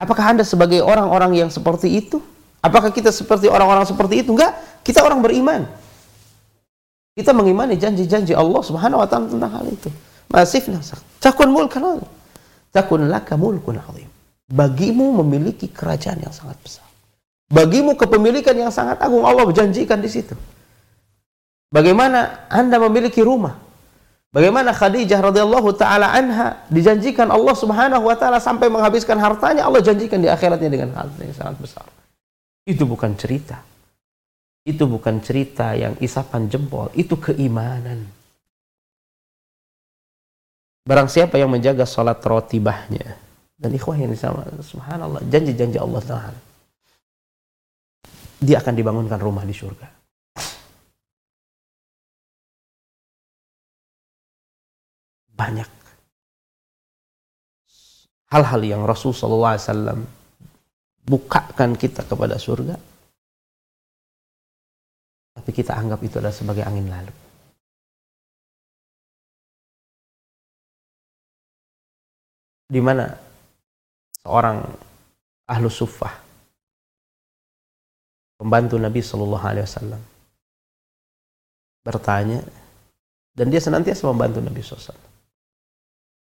[0.00, 2.24] Apakah Anda sebagai orang-orang yang seperti itu?
[2.62, 4.32] Apakah kita seperti orang-orang seperti itu?
[4.32, 4.56] Enggak,
[4.86, 5.81] kita orang beriman.
[7.12, 9.92] Kita mengimani janji-janji Allah Subhanahu wa taala tentang hal itu.
[10.32, 10.96] Masif nasak.
[11.20, 12.00] Takun mulkan
[12.72, 14.08] Takun laka mulkun azim.
[14.48, 16.88] Bagimu memiliki kerajaan yang sangat besar.
[17.52, 20.32] Bagimu kepemilikan yang sangat agung Allah berjanjikan di situ.
[21.68, 23.60] Bagaimana Anda memiliki rumah?
[24.32, 30.16] Bagaimana Khadijah radhiyallahu taala anha dijanjikan Allah Subhanahu wa taala sampai menghabiskan hartanya Allah janjikan
[30.16, 31.84] di akhiratnya dengan harta yang sangat besar.
[32.64, 33.60] Itu bukan cerita
[34.62, 38.06] itu bukan cerita yang isapan jempol, itu keimanan.
[40.82, 43.18] Barang siapa yang menjaga sholat rotibahnya,
[43.58, 46.40] dan ikhwah yang sama, subhanallah, janji-janji Allah Ta'ala,
[48.42, 49.86] dia akan dibangunkan rumah di surga.
[55.32, 55.82] Banyak
[58.32, 60.08] hal-hal yang Rasulullah SAW
[61.04, 62.80] bukakan kita kepada surga,
[65.32, 67.14] tapi kita anggap itu adalah sebagai angin lalu.
[72.72, 73.04] Di mana
[74.24, 74.64] seorang
[75.44, 76.14] ahlu sufah
[78.40, 80.02] pembantu Nabi Shallallahu Alaihi Wasallam
[81.82, 82.40] bertanya
[83.34, 84.94] dan dia senantiasa membantu Nabi SAW.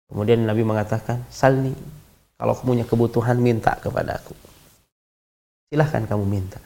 [0.09, 1.75] Kemudian Nabi mengatakan, Salni,
[2.39, 4.37] kalau kamu punya kebutuhan minta kepada aku.
[5.73, 6.61] Silahkan kamu minta.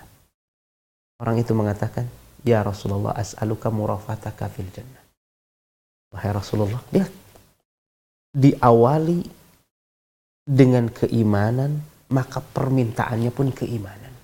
[1.19, 2.07] Orang itu mengatakan,
[2.47, 5.03] Ya Rasulullah as'aluka murafataka fil jannah.
[6.15, 7.11] Wahai Rasulullah, lihat.
[8.31, 9.27] Diawali
[10.47, 11.83] dengan keimanan,
[12.15, 14.15] maka permintaannya pun keimanan.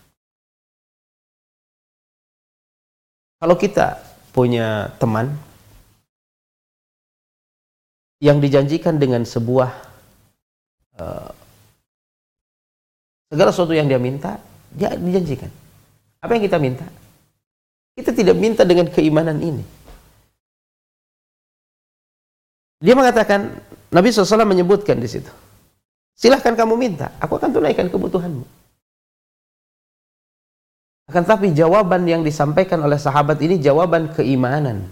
[3.43, 3.99] Kalau kita
[4.31, 5.35] punya teman
[8.23, 9.71] yang dijanjikan dengan sebuah
[10.97, 11.31] uh,
[13.29, 14.41] segala sesuatu yang dia minta,
[14.73, 15.64] dia dijanjikan.
[16.25, 16.89] Apa yang kita minta?
[17.93, 19.61] Kita tidak minta dengan keimanan ini.
[22.81, 23.61] Dia mengatakan,
[23.93, 25.29] Nabi SAW menyebutkan di situ.
[26.17, 28.45] Silahkan kamu minta, aku akan tunaikan kebutuhanmu.
[31.13, 34.89] Akan tapi jawaban yang disampaikan oleh sahabat ini jawaban keimanan.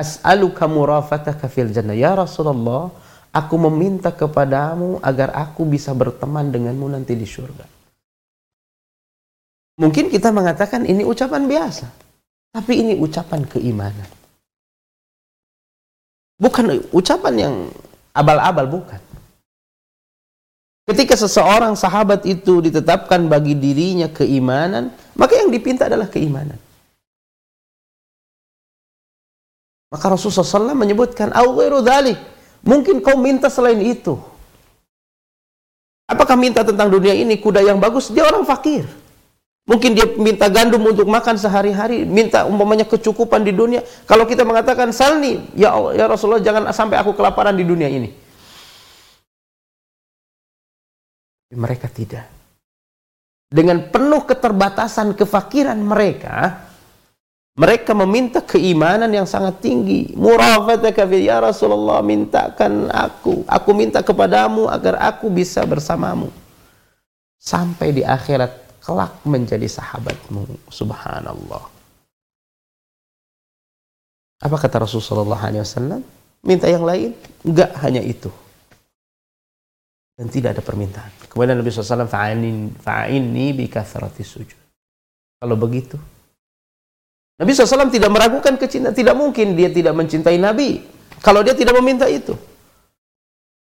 [0.00, 1.92] As'aluka murafataka fil jannah.
[1.92, 2.88] Ya Rasulullah,
[3.30, 7.73] aku meminta kepadamu agar aku bisa berteman denganmu nanti di surga.
[9.74, 11.90] Mungkin kita mengatakan ini ucapan biasa,
[12.54, 14.06] tapi ini ucapan keimanan.
[16.38, 17.54] Bukan ucapan yang
[18.14, 19.02] abal-abal, bukan.
[20.84, 26.60] Ketika seseorang sahabat itu ditetapkan bagi dirinya keimanan, maka yang dipinta adalah keimanan.
[29.90, 31.30] Maka Rasulullah SAW menyebutkan,
[32.64, 34.16] Mungkin kau minta selain itu.
[36.08, 38.12] Apakah minta tentang dunia ini kuda yang bagus?
[38.12, 38.84] Dia orang fakir.
[39.64, 43.80] Mungkin dia minta gandum untuk makan sehari-hari, minta umpamanya kecukupan di dunia.
[44.04, 48.12] Kalau kita mengatakan salni, ya Allah, ya Rasulullah jangan sampai aku kelaparan di dunia ini.
[51.56, 52.28] Mereka tidak.
[53.48, 56.68] Dengan penuh keterbatasan kefakiran mereka,
[57.56, 60.12] mereka meminta keimanan yang sangat tinggi.
[60.12, 63.48] Murafataka ya Rasulullah, mintakan aku.
[63.48, 66.28] Aku minta kepadamu agar aku bisa bersamamu.
[67.40, 70.68] Sampai di akhirat kelak menjadi sahabatmu.
[70.68, 71.64] Subhanallah.
[74.44, 76.04] Apa kata Rasulullah SAW?
[76.44, 77.16] Minta yang lain?
[77.40, 78.28] Enggak hanya itu.
[80.14, 81.10] Dan tidak ada permintaan.
[81.32, 83.66] Kemudian Nabi SAW fa'in fa'inni bi
[84.20, 84.60] sujud.
[85.40, 85.96] Kalau begitu,
[87.40, 88.94] Nabi SAW tidak meragukan kecintaan.
[88.94, 90.84] Tidak mungkin dia tidak mencintai Nabi.
[91.24, 92.36] Kalau dia tidak meminta itu.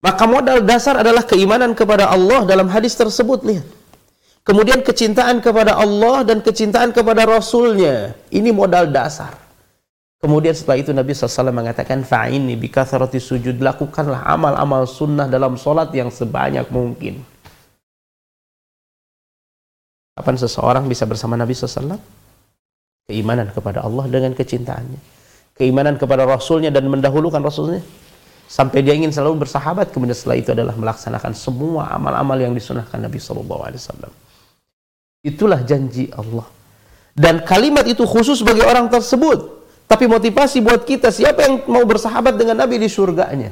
[0.04, 3.48] Maka modal dasar adalah keimanan kepada Allah dalam hadis tersebut.
[3.48, 3.83] Lihat.
[4.44, 8.12] Kemudian kecintaan kepada Allah dan kecintaan kepada Rasulnya.
[8.28, 9.40] Ini modal dasar.
[10.20, 13.64] Kemudian setelah itu Nabi SAW mengatakan, Fa'ini bikatharati sujud.
[13.64, 17.24] Lakukanlah amal-amal sunnah dalam solat yang sebanyak mungkin.
[20.20, 21.96] Kapan seseorang bisa bersama Nabi SAW?
[23.08, 25.00] Keimanan kepada Allah dengan kecintaannya.
[25.56, 27.80] Keimanan kepada Rasulnya dan mendahulukan Rasulnya
[28.48, 33.18] sampai dia ingin selalu bersahabat kemudian setelah itu adalah melaksanakan semua amal-amal yang disunahkan Nabi
[33.18, 34.23] Wasallam
[35.24, 36.46] itulah janji Allah.
[37.16, 39.66] Dan kalimat itu khusus bagi orang tersebut.
[39.88, 43.52] Tapi motivasi buat kita siapa yang mau bersahabat dengan Nabi di surganya?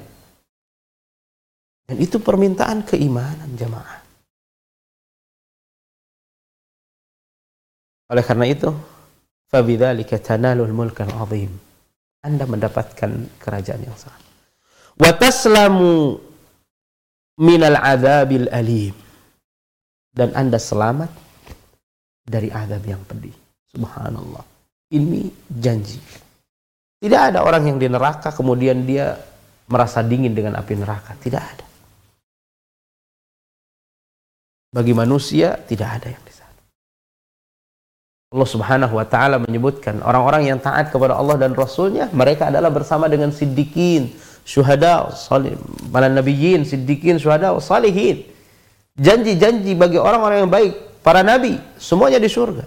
[1.87, 4.01] Dan itu permintaan keimanan jamaah
[8.11, 8.69] oleh karena itu
[9.47, 11.51] fabidzalika tanalul mulkal azim.
[12.21, 14.21] Anda mendapatkan kerajaan yang sangat
[14.99, 16.19] wa taslamu
[17.41, 18.95] adabil alim.
[20.11, 21.30] Dan Anda selamat
[22.25, 23.33] dari adab yang pedih.
[23.71, 24.43] Subhanallah.
[24.91, 25.99] Ini janji.
[27.01, 29.17] Tidak ada orang yang di neraka kemudian dia
[29.71, 31.15] merasa dingin dengan api neraka.
[31.17, 31.65] Tidak ada.
[34.71, 36.59] Bagi manusia tidak ada yang di sana.
[38.31, 43.11] Allah Subhanahu wa taala menyebutkan orang-orang yang taat kepada Allah dan Rasulnya, mereka adalah bersama
[43.11, 44.15] dengan siddiqin,
[44.47, 45.59] syuhada, salih,
[45.91, 48.23] para nabiyyin, siddiqin, syuhada, salihin.
[48.95, 52.65] Janji-janji bagi orang-orang yang baik, para nabi, semuanya di surga.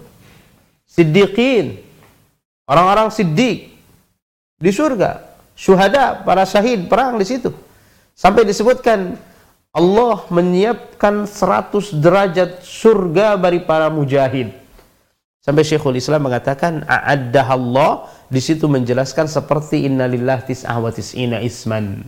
[0.85, 1.81] Siddiqin,
[2.69, 3.73] orang-orang siddiq
[4.59, 5.23] di surga.
[5.55, 7.51] Syuhada, para syahid perang di situ.
[8.15, 9.15] Sampai disebutkan
[9.75, 14.55] Allah menyiapkan 100 derajat surga bagi para mujahid.
[15.43, 17.91] Sampai Syekhul Islam mengatakan a'addah Allah
[18.31, 22.01] di situ menjelaskan seperti innalillah tis'ah wa tis'ina isman.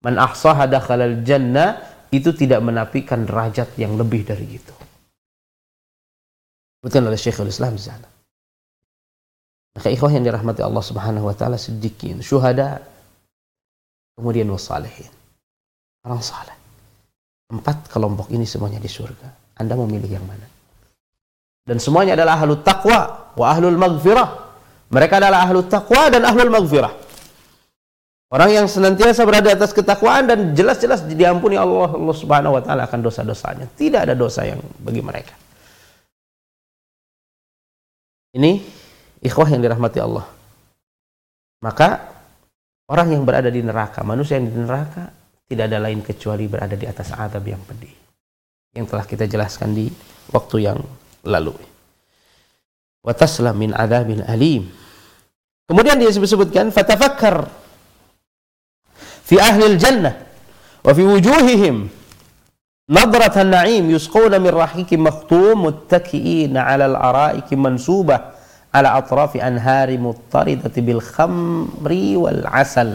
[0.00, 1.82] Man ahsaha dakhalal jannah
[2.14, 4.85] itu tidak menafikan derajat yang lebih dari itu.
[6.80, 8.08] Betul oleh Syekhul Islam di sana.
[9.76, 12.80] Maka ikhwah yang dirahmati Allah Subhanahu wa taala sedikit syuhada
[14.16, 15.12] kemudian wasalihin.
[16.08, 16.56] Orang saleh.
[17.52, 19.60] Empat kelompok ini semuanya di surga.
[19.60, 20.48] Anda memilih yang mana?
[21.66, 24.28] Dan semuanya adalah ahlu taqwa wa ahlul maghfirah.
[24.90, 26.92] Mereka adalah ahlu taqwa dan ahlul maghfirah.
[28.26, 32.98] Orang yang senantiasa berada atas ketakwaan dan jelas-jelas diampuni Allah, Allah Subhanahu wa taala akan
[33.06, 33.70] dosa-dosanya.
[33.78, 35.45] Tidak ada dosa yang bagi mereka.
[38.36, 38.60] Ini
[39.24, 40.28] ikhwah yang dirahmati Allah.
[41.64, 42.12] Maka
[42.92, 45.08] orang yang berada di neraka, manusia yang di neraka
[45.48, 47.96] tidak ada lain kecuali berada di atas azab yang pedih.
[48.76, 49.88] Yang telah kita jelaskan di
[50.28, 50.78] waktu yang
[51.24, 51.56] lalu
[53.06, 54.66] wa taslam min adzabin alim.
[55.70, 57.46] Kemudian dia disebutkan fatafakkar
[59.22, 60.14] fi ahli jannah
[60.82, 61.86] wa fi wujuhihim
[62.90, 68.20] نظرة النعيم يسقون من رحيق مختوم متكئين على الأرائك منسوبة
[68.74, 72.94] على أطراف أنهار مضطردة بالخمر والعسل.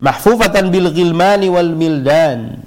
[0.00, 2.58] محفوفة بالغلمان والملدان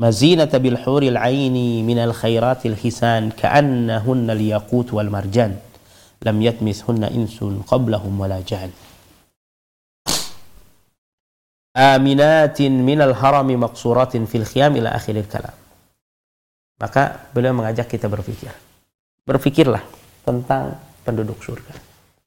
[0.00, 5.56] مزينة بالحور العين من الخيرات الحسان كأنهن الياقوت والمرجان.
[6.22, 8.70] لم يتمثهن إنس قبلهم ولا جان.
[11.72, 15.56] aminatin minal harami maksuratin fil khiyam ila akhiril kalam.
[16.80, 18.52] Maka beliau mengajak kita berpikir.
[19.24, 19.82] Berpikirlah
[20.26, 21.74] tentang penduduk surga.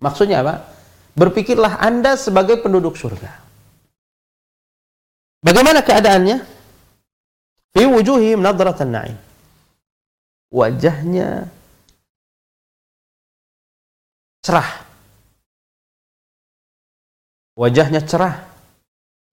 [0.02, 0.64] Maksudnya apa?
[1.16, 3.32] Berpikirlah Anda sebagai penduduk surga.
[5.44, 6.38] Bagaimana keadaannya?
[7.76, 9.20] Fi wujuhi nadratan na'im.
[10.56, 11.52] Wajahnya
[14.40, 14.72] cerah.
[17.60, 18.55] Wajahnya cerah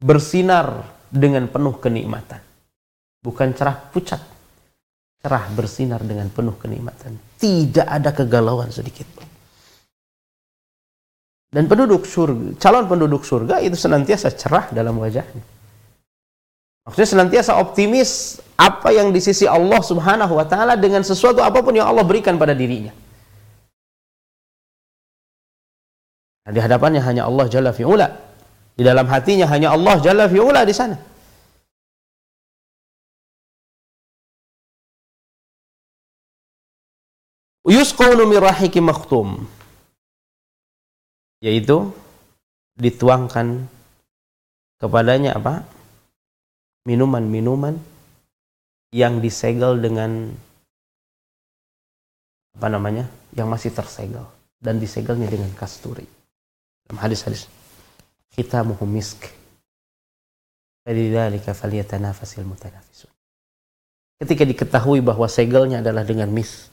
[0.02, 2.42] bersinar dengan penuh kenikmatan.
[3.22, 4.18] Bukan cerah pucat,
[5.22, 7.14] cerah bersinar dengan penuh kenikmatan.
[7.38, 9.30] Tidak ada kegalauan sedikit pun.
[11.52, 15.44] Dan penduduk surga, calon penduduk surga itu senantiasa cerah dalam wajahnya.
[16.82, 21.78] Maksudnya senantiasa optimis apa yang di sisi Allah Subhanahu wa taala dengan sesuatu apa pun
[21.78, 22.90] yang Allah berikan pada dirinya.
[26.42, 28.31] Nah, di hadapannya hanya Allah Jalla fi'ula.
[28.72, 30.96] Di dalam hatinya hanya Allah Jalla fi'ula di sana.
[37.68, 39.44] Yusqawnu min rahiki makhtum.
[41.44, 41.92] Yaitu
[42.80, 43.68] dituangkan
[44.80, 45.62] kepadanya apa?
[46.82, 47.78] Minuman-minuman
[48.90, 50.34] yang disegel dengan
[52.58, 53.06] apa namanya?
[53.36, 54.26] Yang masih tersegel
[54.58, 56.08] dan disegelnya dengan kasturi.
[56.88, 57.46] Dalam hadis-hadis
[58.34, 59.28] khitamuhu misk.
[60.82, 63.12] Falidzalika falyatanafasil mutanafisun.
[64.18, 66.70] Ketika diketahui bahwa segelnya adalah dengan mis,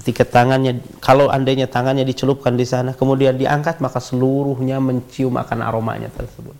[0.00, 6.10] ketika tangannya kalau andainya tangannya dicelupkan di sana kemudian diangkat maka seluruhnya mencium akan aromanya
[6.12, 6.56] tersebut.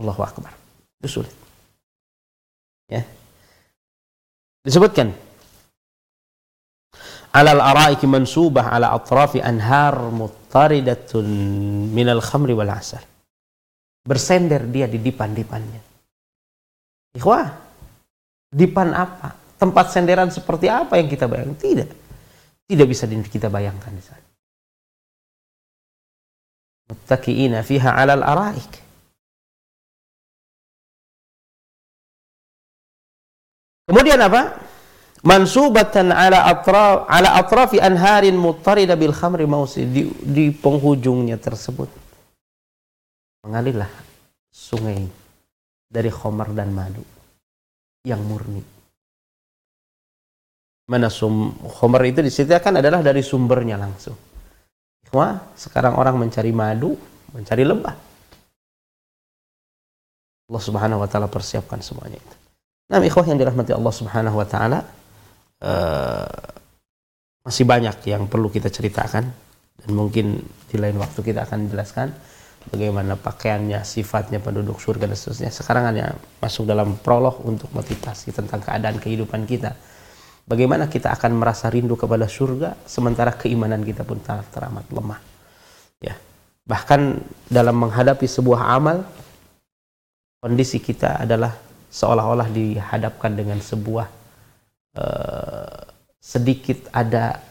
[0.00, 0.52] Allahu akbar.
[1.02, 1.34] Itu sulit.
[2.88, 3.04] Ya.
[4.62, 5.12] Disebutkan
[7.32, 11.26] alal araiki mansubah ala atrafi anhar muttaridatun
[11.90, 13.00] minal khamri wal asal.
[14.02, 15.80] Bersender dia di dipan-dipannya.
[17.16, 17.46] Ikhwah,
[18.50, 19.56] dipan apa?
[19.56, 21.58] Tempat senderan seperti apa yang kita bayangkan?
[21.60, 21.90] Tidak.
[22.66, 24.26] Tidak bisa kita bayangkan di sana.
[26.90, 28.72] Muttaqiina fiha alal araik.
[33.86, 34.71] Kemudian apa?
[35.22, 41.88] Mansubatan ala atraf ala atrafi anharin mutarida bil khamri mausi di, di penghujungnya tersebut.
[43.42, 43.90] Mengalirlah
[44.50, 45.02] sungai
[45.90, 47.02] dari khamar dan madu
[48.06, 48.62] yang murni.
[50.90, 54.18] Mana sum khamar itu disediakan adalah dari sumbernya langsung.
[55.12, 56.96] Wah, sekarang orang mencari madu
[57.32, 57.96] mencari lembah.
[60.52, 62.36] Allah Subhanahu wa taala persiapkan semuanya itu.
[62.92, 64.84] Nah, ikhwah yang dirahmati Allah Subhanahu wa taala,
[65.62, 66.26] uh,
[67.42, 69.24] masih banyak yang perlu kita ceritakan
[69.82, 70.38] dan mungkin
[70.70, 72.14] di lain waktu kita akan jelaskan
[72.70, 75.50] bagaimana pakaiannya, sifatnya penduduk surga dan seterusnya.
[75.50, 79.74] Sekarang hanya masuk dalam prolog untuk motivasi tentang keadaan kehidupan kita.
[80.46, 85.20] Bagaimana kita akan merasa rindu kepada surga sementara keimanan kita pun ter teramat lemah.
[86.02, 86.18] Ya.
[86.66, 87.00] Bahkan
[87.50, 89.06] dalam menghadapi sebuah amal
[90.42, 91.54] kondisi kita adalah
[91.90, 94.21] seolah-olah dihadapkan dengan sebuah
[94.96, 95.82] uh,
[96.22, 97.42] sedikit ada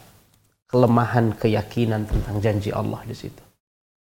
[0.68, 3.42] kelemahan keyakinan tentang janji Allah di situ.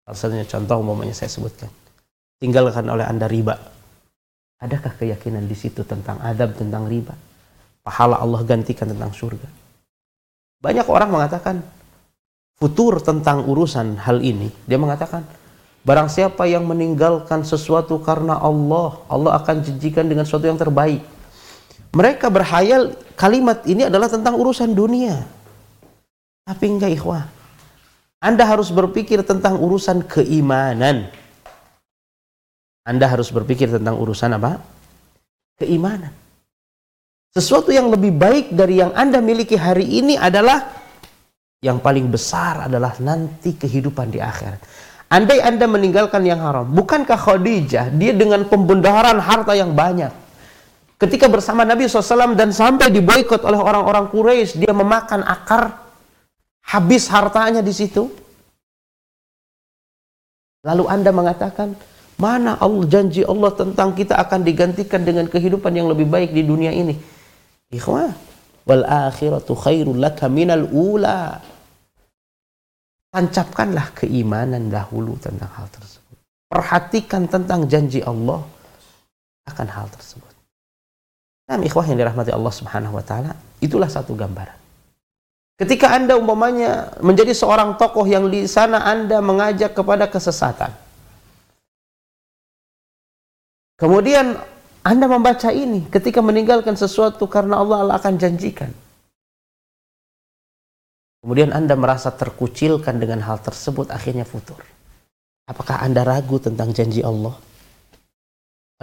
[0.05, 1.69] Salah contoh umpamanya saya sebutkan.
[2.38, 3.57] Tinggalkan oleh Anda riba.
[4.61, 7.13] Adakah keyakinan di situ tentang adab tentang riba?
[7.86, 9.45] Pahala Allah gantikan tentang surga.
[10.61, 11.61] Banyak orang mengatakan
[12.57, 14.49] futur tentang urusan hal ini.
[14.65, 15.21] Dia mengatakan,
[15.86, 21.03] barang siapa yang meninggalkan sesuatu karena Allah, Allah akan janjikan dengan sesuatu yang terbaik.
[21.95, 25.23] Mereka berhayal kalimat ini adalah tentang urusan dunia.
[26.43, 27.23] Tapi enggak ikhwah.
[28.19, 31.07] Anda harus berpikir tentang urusan keimanan.
[32.83, 34.59] Anda harus berpikir tentang urusan apa?
[35.55, 36.11] Keimanan.
[37.31, 40.67] Sesuatu yang lebih baik dari yang Anda miliki hari ini adalah
[41.63, 44.59] yang paling besar adalah nanti kehidupan di akhirat.
[45.09, 50.11] Andai Anda meninggalkan yang haram, bukankah Khadijah dia dengan pembendaharaan harta yang banyak,
[51.06, 55.78] ketika bersama Nabi SAW dan sampai diboikot oleh orang-orang Quraisy, dia memakan akar,
[56.66, 58.10] habis hartanya di situ.
[60.66, 61.78] Lalu Anda mengatakan,
[62.18, 66.74] mana Allah janji Allah tentang kita akan digantikan dengan kehidupan yang lebih baik di dunia
[66.74, 66.97] ini?
[67.70, 68.10] Ikhwah,
[68.66, 71.38] wal akhiratu khairul laka minal ula.
[73.14, 76.18] Tancapkanlah keimanan dahulu tentang hal tersebut.
[76.51, 78.43] Perhatikan tentang janji Allah
[79.47, 80.34] akan hal tersebut.
[81.45, 84.57] Nah, ikhwah yang dirahmati Allah Subhanahu wa taala, itulah satu gambaran.
[85.55, 90.73] Ketika Anda umpamanya menjadi seorang tokoh yang di sana Anda mengajak kepada kesesatan.
[93.79, 94.35] Kemudian
[94.83, 98.73] Anda membaca ini ketika meninggalkan sesuatu karena Allah, Allah akan janjikan.
[101.23, 104.59] Kemudian Anda merasa terkucilkan dengan hal tersebut akhirnya futur.
[105.47, 107.37] Apakah Anda ragu tentang janji Allah?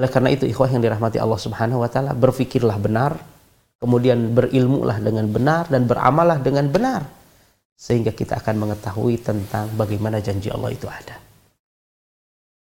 [0.01, 3.21] Oleh karena itu ikhwah yang dirahmati Allah Subhanahu wa taala, berfikirlah benar,
[3.77, 7.03] kemudian berilmulah dengan benar dan beramallah dengan benar
[7.83, 11.19] sehingga kita akan mengetahui tentang bagaimana janji Allah itu ada.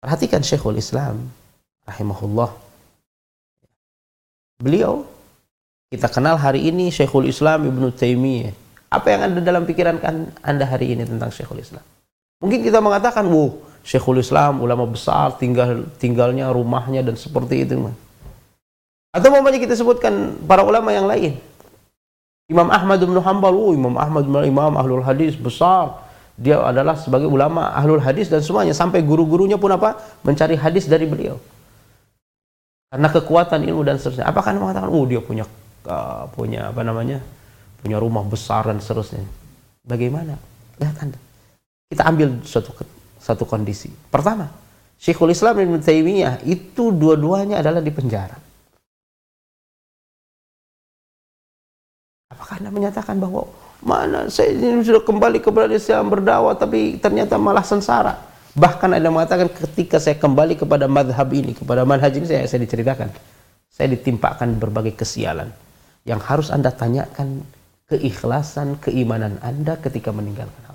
[0.03, 1.31] Perhatikan Syekhul Islam
[1.87, 2.51] rahimahullah.
[4.59, 5.07] Beliau
[5.87, 8.51] kita kenal hari ini Syekhul Islam Ibnu Taimiyah.
[8.91, 9.99] Apa yang ada dalam pikiran
[10.43, 11.83] Anda hari ini tentang Syekhul Islam?
[12.43, 17.87] Mungkin kita mengatakan, "Wow, Syekhul Islam, ulama besar, tinggal tinggalnya, rumahnya dan seperti itu.
[19.15, 21.39] Atau umpamanya kita sebutkan para ulama yang lain.
[22.51, 26.03] Imam Ahmad bin Hanbal, oh, Imam Ahmad bin Imam Ahlul Hadis besar.
[26.35, 29.95] Dia adalah sebagai ulama Ahlul Hadis dan semuanya sampai guru-gurunya pun apa?
[30.21, 31.39] mencari hadis dari beliau.
[32.91, 34.27] Karena kekuatan ilmu dan seterusnya.
[34.27, 35.47] Apakah Anda mengatakan, oh dia punya
[35.87, 37.23] uh, punya apa namanya?
[37.79, 39.23] punya rumah besar dan seterusnya.
[39.87, 40.35] Bagaimana?
[40.75, 41.17] Lihat Anda
[41.87, 42.75] Kita ambil suatu
[43.27, 43.91] satu kondisi.
[43.91, 44.47] Pertama,
[44.95, 48.39] Syekhul Islam Ibn Taimiyah itu dua-duanya adalah di penjara.
[52.31, 53.51] Apakah Anda menyatakan bahwa
[53.83, 58.17] mana saya ini sudah kembali kepada Islam berdakwah tapi ternyata malah sengsara.
[58.57, 63.13] Bahkan ada mengatakan ketika saya kembali kepada madhab ini, kepada manhaj ini saya, saya diceritakan.
[63.69, 65.53] Saya ditimpakan berbagai kesialan.
[66.09, 67.45] Yang harus Anda tanyakan
[67.85, 70.66] keikhlasan, keimanan Anda ketika meninggalkan.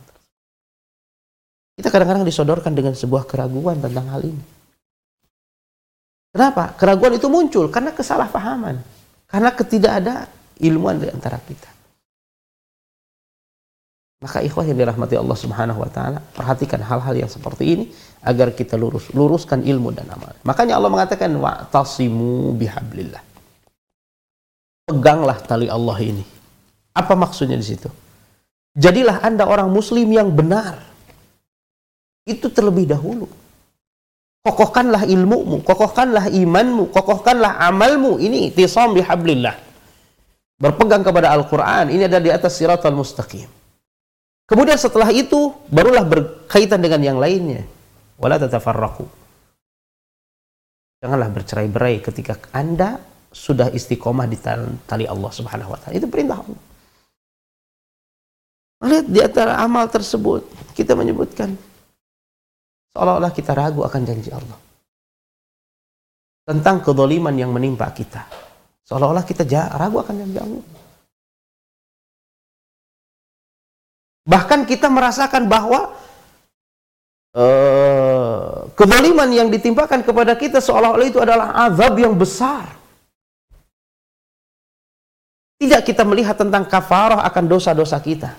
[1.83, 4.45] Kita kadang-kadang disodorkan dengan sebuah keraguan tentang hal ini.
[6.31, 6.79] Kenapa?
[6.79, 8.79] Keraguan itu muncul karena kesalahpahaman.
[9.27, 10.31] Karena ketidak ada
[10.63, 11.67] ilmuwan di antara kita.
[14.23, 17.85] Maka ikhwah yang dirahmati Allah Subhanahu wa taala, perhatikan hal-hal yang seperti ini
[18.23, 20.31] agar kita lurus, luruskan ilmu dan amal.
[20.47, 23.19] Makanya Allah mengatakan wa'tasimu bihablillah.
[24.87, 26.23] Peganglah tali Allah ini.
[26.95, 27.91] Apa maksudnya di situ?
[28.79, 30.92] Jadilah Anda orang muslim yang benar.
[32.23, 33.27] Itu terlebih dahulu.
[34.43, 38.19] Kokohkanlah ilmumu, kokohkanlah imanmu, kokohkanlah amalmu.
[38.19, 39.55] Ini tisam bihablillah.
[40.59, 41.95] Berpegang kepada Al-Quran.
[41.95, 43.47] Ini ada di atas siratal mustaqim.
[44.47, 47.63] Kemudian setelah itu barulah berkaitan dengan yang lainnya.
[48.19, 49.07] Wala tatafarraqu.
[51.03, 53.03] Janganlah bercerai-berai ketika Anda
[53.35, 54.39] sudah istiqomah di
[54.87, 55.99] tali Allah Subhanahu wa taala.
[55.99, 56.61] Itu perintah Allah.
[58.83, 61.55] Lihat di antara amal tersebut kita menyebutkan
[62.93, 64.61] seolah-olah kita ragu akan janji Allah.
[66.43, 68.29] Tentang kedoliman yang menimpa kita.
[68.85, 70.65] Seolah-olah kita ragu akan janji Allah.
[74.23, 75.99] Bahkan kita merasakan bahwa
[77.35, 82.71] uh, kezaliman yang ditimpakan kepada kita seolah-olah itu adalah azab yang besar.
[85.59, 88.35] Tidak kita melihat tentang kafarah akan dosa-dosa kita.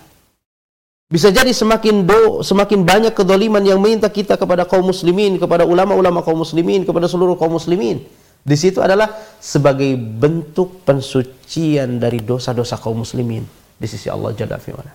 [1.14, 6.26] Bisa jadi semakin do, semakin banyak kedoliman yang meminta kita kepada kaum muslimin, kepada ulama-ulama
[6.26, 8.02] kaum muslimin, kepada seluruh kaum muslimin.
[8.42, 13.46] Di situ adalah sebagai bentuk pensucian dari dosa-dosa kaum muslimin
[13.78, 14.90] di sisi Allah Jalla fi'ala.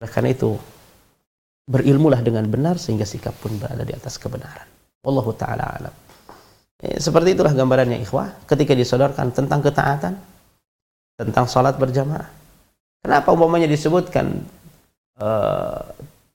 [0.00, 0.56] Oleh karena itu,
[1.68, 4.64] berilmulah dengan benar sehingga sikap pun berada di atas kebenaran.
[5.04, 5.94] Wallahu taala alam.
[6.80, 10.16] Eh, seperti itulah gambarannya ikhwah ketika disodorkan tentang ketaatan,
[11.20, 12.32] tentang sholat berjamaah.
[13.04, 14.56] Kenapa umpamanya disebutkan
[15.18, 15.82] uh,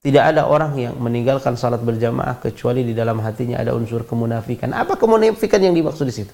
[0.03, 4.75] tidak ada orang yang meninggalkan sholat berjamaah kecuali di dalam hatinya ada unsur kemunafikan.
[4.75, 6.33] Apa kemunafikan yang dimaksud di situ?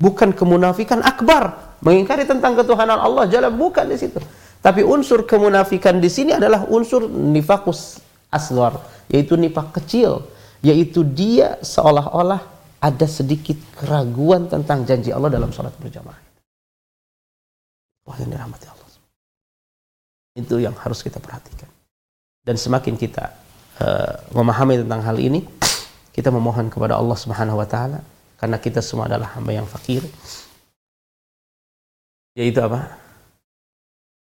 [0.00, 4.16] Bukan kemunafikan akbar, mengingkari tentang ketuhanan Allah, jalan bukan di situ.
[4.64, 8.00] Tapi unsur kemunafikan di sini adalah unsur nifakus
[8.32, 8.80] asgar,
[9.12, 10.24] yaitu nifak kecil,
[10.64, 12.40] yaitu dia seolah-olah
[12.80, 16.16] ada sedikit keraguan tentang janji Allah dalam sholat berjamaah.
[18.08, 18.88] Wah yang dirahmati Allah.
[20.40, 21.68] Itu yang harus kita perhatikan.
[22.40, 23.36] Dan semakin kita
[23.80, 25.44] uh, memahami tentang hal ini,
[26.10, 28.00] kita memohon kepada Allah Subhanahu wa taala
[28.40, 30.00] karena kita semua adalah hamba yang fakir.
[32.34, 33.00] Yaitu apa?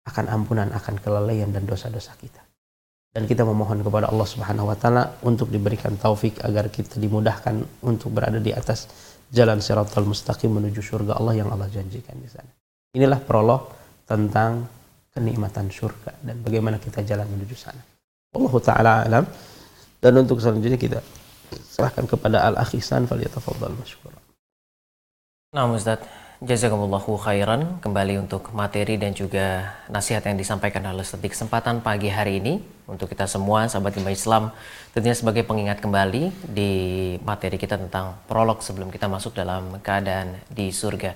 [0.02, 2.41] akan ampunan akan kelalaian dan dosa-dosa kita.
[3.12, 8.10] Dan kita memohon kepada Allah Subhanahu wa taala untuk diberikan taufik agar kita dimudahkan untuk
[8.16, 8.88] berada di atas
[9.28, 12.49] jalan siratal mustaqim menuju surga Allah yang Allah janjikan di sana.
[12.95, 13.68] Inilah prolog
[14.08, 14.64] tentang
[15.12, 17.84] kenikmatan surga dan bagaimana kita jalan menuju sana.
[18.32, 19.25] Allah taala alam.
[20.01, 20.99] Dan untuk selanjutnya kita
[21.75, 24.09] serahkan kepada Al-Akh Ihsan falyatafaddal masykur.
[25.53, 26.01] Nah, Ustaz,
[26.41, 32.09] Jazakumullahu khairan kembali untuk materi dan juga nasihat yang disampaikan oleh Ustaz di kesempatan pagi
[32.09, 32.57] hari ini
[32.89, 34.43] untuk kita semua sahabat iman Islam
[34.89, 36.71] tentunya sebagai pengingat kembali di
[37.21, 41.13] materi kita tentang prolog sebelum kita masuk dalam keadaan di surga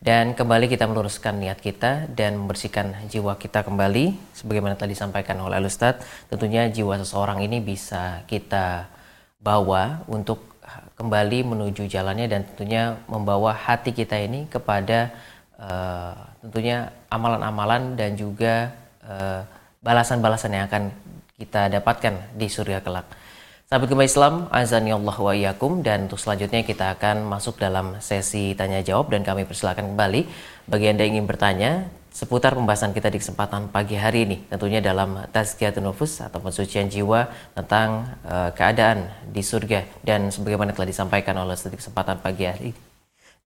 [0.00, 5.60] dan kembali kita meluruskan niat kita dan membersihkan jiwa kita kembali sebagaimana tadi disampaikan oleh
[5.64, 8.88] Ustaz tentunya jiwa seseorang ini bisa kita
[9.40, 10.56] bawa untuk
[10.96, 15.12] kembali menuju jalannya dan tentunya membawa hati kita ini kepada
[15.60, 18.70] uh, tentunya amalan-amalan dan juga
[19.02, 19.42] eh,
[19.82, 20.94] balasan-balasan yang akan
[21.34, 23.06] kita dapatkan di surga kelak.
[23.66, 25.82] Sahabat kembali Islam, azani Allah wa iyyakum.
[25.82, 29.10] Dan untuk selanjutnya kita akan masuk dalam sesi tanya jawab.
[29.10, 30.22] Dan kami persilakan kembali.
[30.70, 34.46] Bagi Anda yang ingin bertanya seputar pembahasan kita di kesempatan pagi hari ini.
[34.46, 37.26] Tentunya dalam tazkiyatun nufus atau pensucian jiwa
[37.58, 39.82] tentang uh, keadaan di surga.
[39.98, 42.85] Dan sebagaimana telah disampaikan oleh di kesempatan pagi hari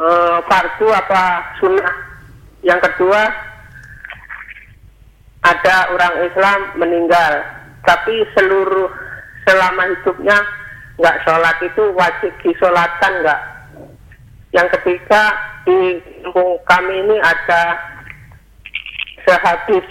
[0.00, 1.22] eh, fardu apa
[1.56, 2.09] sunnah.
[2.60, 3.22] Yang kedua
[5.40, 7.32] ada orang Islam meninggal
[7.88, 8.92] tapi seluruh
[9.48, 10.36] selama hidupnya
[11.00, 13.40] nggak sholat itu wajib disolatkan nggak?
[14.52, 15.22] Yang ketiga
[15.64, 17.62] di kampung kami ini ada
[19.26, 19.82] sehabis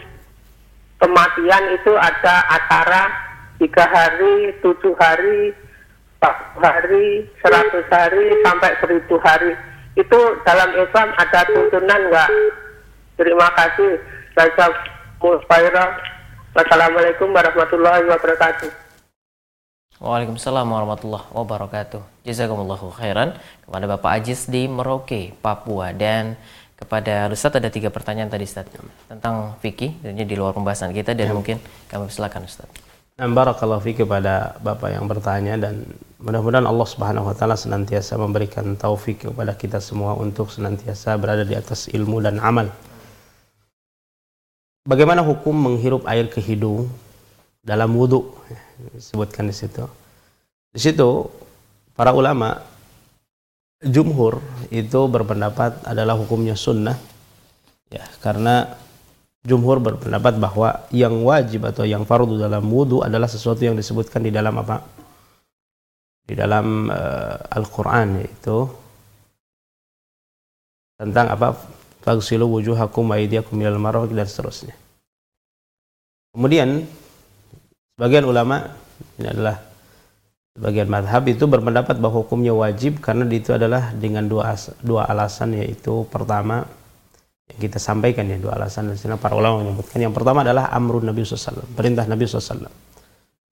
[1.03, 3.11] kematian itu ada acara
[3.59, 5.51] tiga hari, tujuh hari,
[6.19, 9.51] empat hari, seratus hari, sampai seribu hari.
[9.99, 12.29] Itu dalam Islam ada tuntunan enggak?
[13.19, 13.99] Terima kasih.
[14.31, 14.71] Saya
[16.55, 18.71] Wassalamualaikum warahmatullahi wabarakatuh.
[19.99, 21.99] Waalaikumsalam warahmatullahi wabarakatuh.
[22.23, 23.35] Jazakumullahu khairan
[23.67, 26.39] kepada Bapak Aziz di Merauke, Papua dan
[26.79, 28.71] kepada Ustaz ada tiga pertanyaan tadi Ustaz
[29.11, 31.59] tentang fikih tentunya di luar pembahasan kita dan mungkin
[31.91, 32.71] kami silakan Ustaz.
[33.19, 35.83] Nah, barakallahu fi kepada Bapak yang bertanya dan
[36.23, 41.51] mudah-mudahan Allah Subhanahu wa taala senantiasa memberikan taufik kepada kita semua untuk senantiasa berada di
[41.51, 42.71] atas ilmu dan amal.
[44.87, 46.87] Bagaimana hukum menghirup air ke hidung
[47.63, 48.31] dalam wudhu?
[48.95, 49.83] Disebutkan di situ.
[50.71, 51.27] Di situ
[51.97, 52.63] para ulama
[53.83, 56.99] jumhur itu berpendapat adalah hukumnya sunnah
[57.87, 58.75] ya karena
[59.47, 64.35] jumhur berpendapat bahwa yang wajib atau yang fardu dalam wudhu adalah sesuatu yang disebutkan di
[64.35, 64.83] dalam apa
[66.27, 68.67] di dalam uh, Al-Quran yaitu
[70.99, 71.55] tentang apa
[72.03, 74.75] fagsilu wujuhakum wa aydiyakum minal marafiq dan seterusnya.
[76.35, 76.85] Kemudian
[77.97, 78.69] sebagian ulama
[79.17, 79.59] ini adalah
[80.59, 86.03] sebagian madhab itu berpendapat bahwa hukumnya wajib karena itu adalah dengan dua dua alasan yaitu
[86.11, 86.67] pertama
[87.49, 91.23] yang kita sampaikan ya dua alasan di para ulama menyebutkan yang pertama adalah amrun Nabi
[91.23, 92.67] SAW perintah Nabi SAW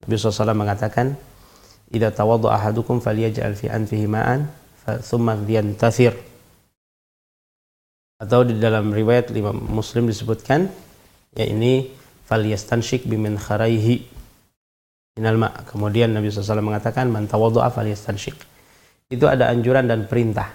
[0.04, 1.16] Nabi SAW mengatakan
[1.90, 4.52] idza tawaddu ahadukum falyaj'al fi anfihi ma'an
[5.00, 6.27] thumma yantathir
[8.18, 10.66] atau di dalam riwayat lima Muslim disebutkan
[11.38, 11.94] ya ini
[12.26, 14.18] falyastanshik bimin kharaihi.
[15.18, 15.50] Minal ma.
[15.50, 18.38] Kemudian Nabi SAW mengatakan man tawaddu'a falyastanshik.
[19.08, 20.52] Itu ada anjuran dan perintah.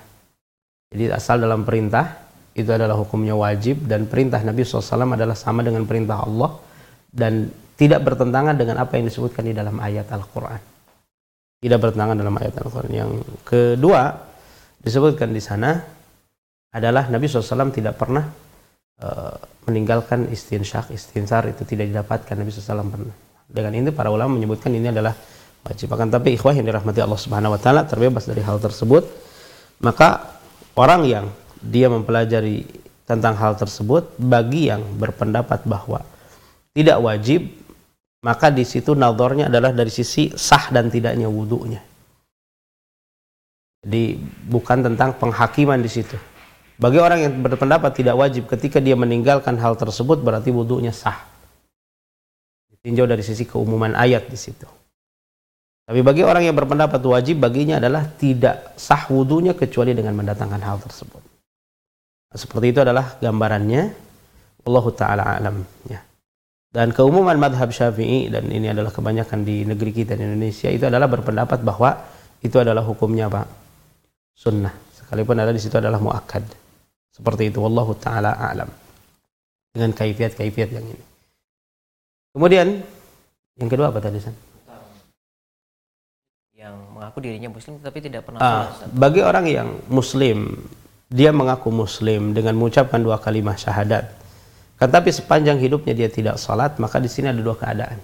[0.92, 2.20] Jadi asal dalam perintah
[2.52, 6.60] itu adalah hukumnya wajib dan perintah Nabi SAW adalah sama dengan perintah Allah
[7.08, 7.48] dan
[7.80, 10.60] tidak bertentangan dengan apa yang disebutkan di dalam ayat Al-Quran.
[11.62, 12.92] Tidak bertentangan dalam ayat Al-Quran.
[12.92, 13.10] Yang
[13.42, 14.12] kedua
[14.84, 15.80] disebutkan di sana
[16.73, 18.25] adalah Nabi SAW tidak pernah
[19.05, 19.37] uh,
[19.68, 23.14] meninggalkan istinsyak istinsar itu tidak didapatkan Nabi SAW pernah.
[23.53, 25.12] Dengan ini para ulama menyebutkan ini adalah
[25.68, 25.93] wajib.
[25.93, 29.05] Akan tapi ikhwah yang dirahmati Allah Subhanahu wa taala terbebas dari hal tersebut
[29.82, 30.39] maka
[30.78, 31.27] orang yang
[31.61, 32.65] dia mempelajari
[33.05, 36.01] tentang hal tersebut bagi yang berpendapat bahwa
[36.73, 37.51] tidak wajib
[38.23, 41.82] maka di situ nadornya adalah dari sisi sah dan tidaknya wudhunya
[43.82, 44.15] jadi
[44.47, 46.15] bukan tentang penghakiman di situ
[46.81, 51.28] bagi orang yang berpendapat tidak wajib ketika dia meninggalkan hal tersebut berarti wudhunya sah.
[52.73, 54.69] Ditinjau dari sisi keumuman ayat di situ.
[55.82, 60.78] Tapi bagi orang yang berpendapat wajib baginya adalah tidak sah wudhunya kecuali dengan mendatangkan hal
[60.78, 61.23] tersebut.
[62.32, 63.82] Seperti itu adalah gambarannya.
[64.62, 66.01] Allah taala alam ya.
[66.73, 71.05] Dan keumuman madhab Syafi'i dan ini adalah kebanyakan di negeri kita di Indonesia itu adalah
[71.11, 71.99] berpendapat bahwa
[72.40, 73.47] itu adalah hukumnya Pak.
[74.32, 74.73] Sunnah.
[74.97, 76.61] Sekalipun ada di situ adalah muakkad.
[77.12, 78.70] Seperti itu Allah taala alam.
[79.72, 81.05] Dengan kaifiat-kaifiat yang ini.
[82.32, 82.80] Kemudian
[83.60, 84.32] yang kedua apa tadi San?
[86.56, 90.56] Yang mengaku dirinya muslim tapi tidak pernah Ah, sholat, bagi orang yang muslim
[91.12, 94.09] dia mengaku muslim dengan mengucapkan dua kalimat syahadat.
[94.80, 98.01] Tetapi sepanjang hidupnya dia tidak salat, maka di sini ada dua keadaan.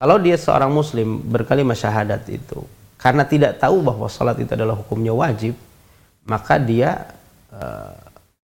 [0.00, 2.64] Kalau dia seorang muslim berkalimat syahadat itu
[2.98, 5.54] karena tidak tahu bahwa salat itu adalah hukumnya wajib,
[6.24, 7.04] maka dia
[7.54, 7.94] eh,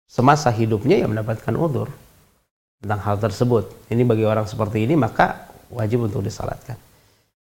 [0.08, 1.92] semasa hidupnya ya mendapatkan udur
[2.82, 3.70] tentang hal tersebut.
[3.90, 6.78] Ini bagi orang seperti ini maka wajib untuk disalatkan.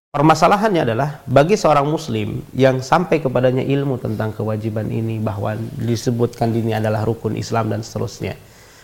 [0.09, 6.73] Permasalahannya adalah bagi seorang muslim yang sampai kepadanya ilmu tentang kewajiban ini bahwa disebutkan ini
[6.73, 8.33] adalah rukun Islam dan seterusnya.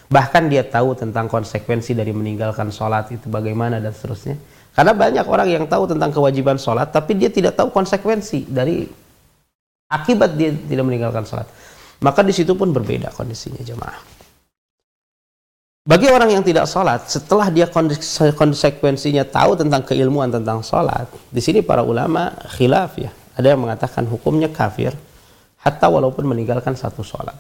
[0.06, 4.38] Bahkan dia tahu tentang konsekuensi dari meninggalkan sholat itu bagaimana dan seterusnya.
[4.78, 8.86] Karena banyak orang yang tahu tentang kewajiban sholat tapi dia tidak tahu konsekuensi dari
[9.90, 11.50] akibat dia tidak meninggalkan salat.
[12.04, 14.16] Maka di situ pun berbeda kondisinya jemaah.
[15.86, 17.70] Bagi orang yang tidak sholat, setelah dia
[18.34, 23.14] konsekuensinya tahu tentang keilmuan tentang sholat, di sini para ulama khilaf ya.
[23.38, 24.98] Ada yang mengatakan hukumnya kafir,
[25.62, 27.38] hatta walaupun meninggalkan satu sholat.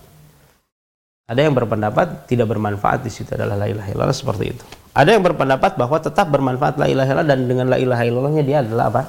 [1.26, 4.62] Ada yang berpendapat tidak bermanfaat di situ adalah la ilaha illallah seperti itu.
[4.94, 8.62] Ada yang berpendapat bahwa tetap bermanfaat la ilaha illallah dan dengan la ilaha illallahnya dia
[8.62, 9.02] adalah apa?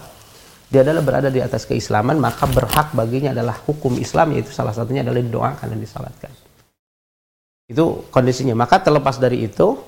[0.66, 5.06] Dia adalah berada di atas keislaman, maka berhak baginya adalah hukum Islam yaitu salah satunya
[5.06, 6.32] adalah didoakan dan disalatkan.
[7.70, 8.58] Itu kondisinya.
[8.58, 9.78] Maka terlepas dari itu,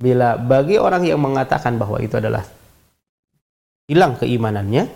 [0.00, 2.44] bila bagi orang yang mengatakan bahwa itu adalah
[3.84, 4.88] hilang keimanannya,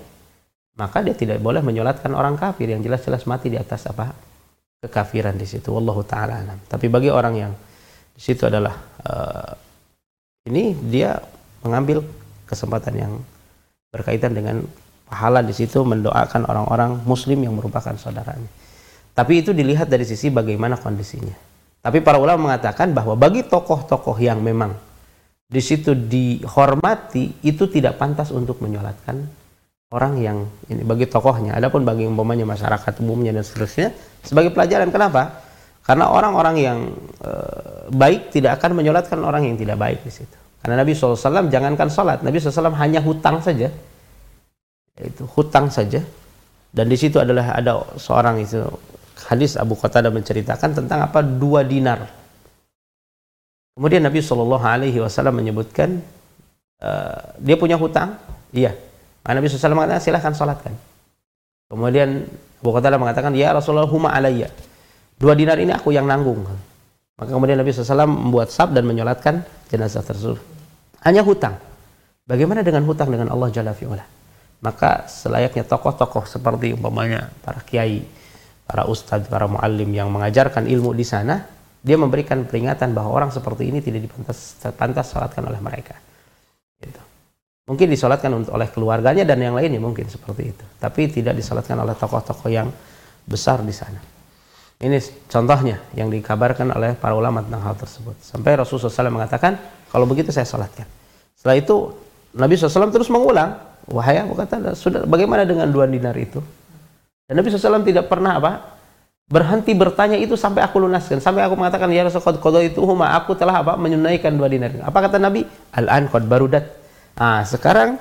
[0.81, 4.29] maka dia tidak boleh menyolatkan orang kafir yang jelas-jelas mati di atas apa?
[4.79, 5.75] kekafiran di situ.
[5.75, 6.59] Wallahu taala alam.
[6.71, 7.53] Tapi bagi orang yang
[8.15, 9.51] di situ adalah uh,
[10.47, 11.19] ini dia
[11.67, 12.07] mengambil
[12.47, 13.13] kesempatan yang
[13.91, 14.63] berkaitan dengan
[15.09, 18.49] pahala di situ mendoakan orang-orang muslim yang merupakan saudaranya.
[19.17, 21.35] Tapi itu dilihat dari sisi bagaimana kondisinya.
[21.83, 24.77] Tapi para ulama mengatakan bahwa bagi tokoh-tokoh yang memang
[25.49, 29.17] di situ dihormati itu tidak pantas untuk menyolatkan
[29.89, 31.57] orang yang ini bagi tokohnya.
[31.57, 34.93] Adapun bagi umpamanya masyarakat umumnya dan seterusnya sebagai pelajaran.
[34.93, 35.41] Kenapa?
[35.89, 36.79] Karena orang-orang yang
[37.25, 37.33] e,
[37.89, 40.37] baik tidak akan menyolatkan orang yang tidak baik di situ.
[40.61, 43.73] Karena Nabi SAW jangankan sholat, Nabi SAW hanya hutang saja,
[45.03, 46.03] itu hutang saja.
[46.69, 48.61] Dan di situ adalah ada seorang itu
[49.27, 52.07] hadis Abu Qatadah menceritakan tentang apa dua dinar.
[53.79, 56.03] Kemudian Nabi Shallallahu Alaihi Wasallam menyebutkan
[56.83, 58.19] uh, dia punya hutang,
[58.51, 58.75] iya.
[59.29, 60.73] Nabi SAW mengatakan silahkan sholatkan.
[61.69, 62.25] Kemudian
[62.65, 64.49] Abu Qatadah mengatakan ya Rasulullah huma alayya.
[65.21, 66.49] Dua dinar ini aku yang nanggung.
[67.19, 70.41] Maka kemudian Nabi SAW membuat sab dan menyolatkan jenazah tersebut.
[71.05, 71.61] Hanya hutang.
[72.25, 74.18] Bagaimana dengan hutang dengan Allah Jalla fi'ula?
[74.59, 78.03] Maka selayaknya tokoh-tokoh seperti umpamanya para kiai,
[78.67, 81.47] para ustadz, para muallim yang mengajarkan ilmu di sana,
[81.79, 85.95] dia memberikan peringatan bahwa orang seperti ini tidak dipantas pantas salatkan oleh mereka.
[86.83, 86.99] Gitu.
[87.71, 90.65] Mungkin disolatkan untuk oleh keluarganya dan yang lainnya mungkin seperti itu.
[90.83, 92.67] Tapi tidak disolatkan oleh tokoh-tokoh yang
[93.29, 94.01] besar di sana.
[94.79, 94.95] Ini
[95.27, 98.15] contohnya yang dikabarkan oleh para ulama tentang hal tersebut.
[98.23, 99.59] Sampai Rasulullah SAW mengatakan,
[99.91, 100.87] kalau begitu saya salatkan.
[101.35, 101.93] Setelah itu
[102.35, 106.41] Nabi SAW terus mengulang, wahai aku kata, sudah bagaimana dengan dua dinar itu?
[107.29, 108.53] Dan Nabi SAW tidak pernah apa?
[109.29, 111.21] Berhenti bertanya itu sampai aku lunaskan.
[111.21, 113.77] Sampai aku mengatakan, Ya Rasulullah, kodoh itu huma, aku telah apa?
[113.77, 114.73] Menunaikan dua dinar.
[114.81, 115.45] Apa kata Nabi?
[115.77, 116.65] Al-an qad barudat.
[117.13, 118.01] Ah, sekarang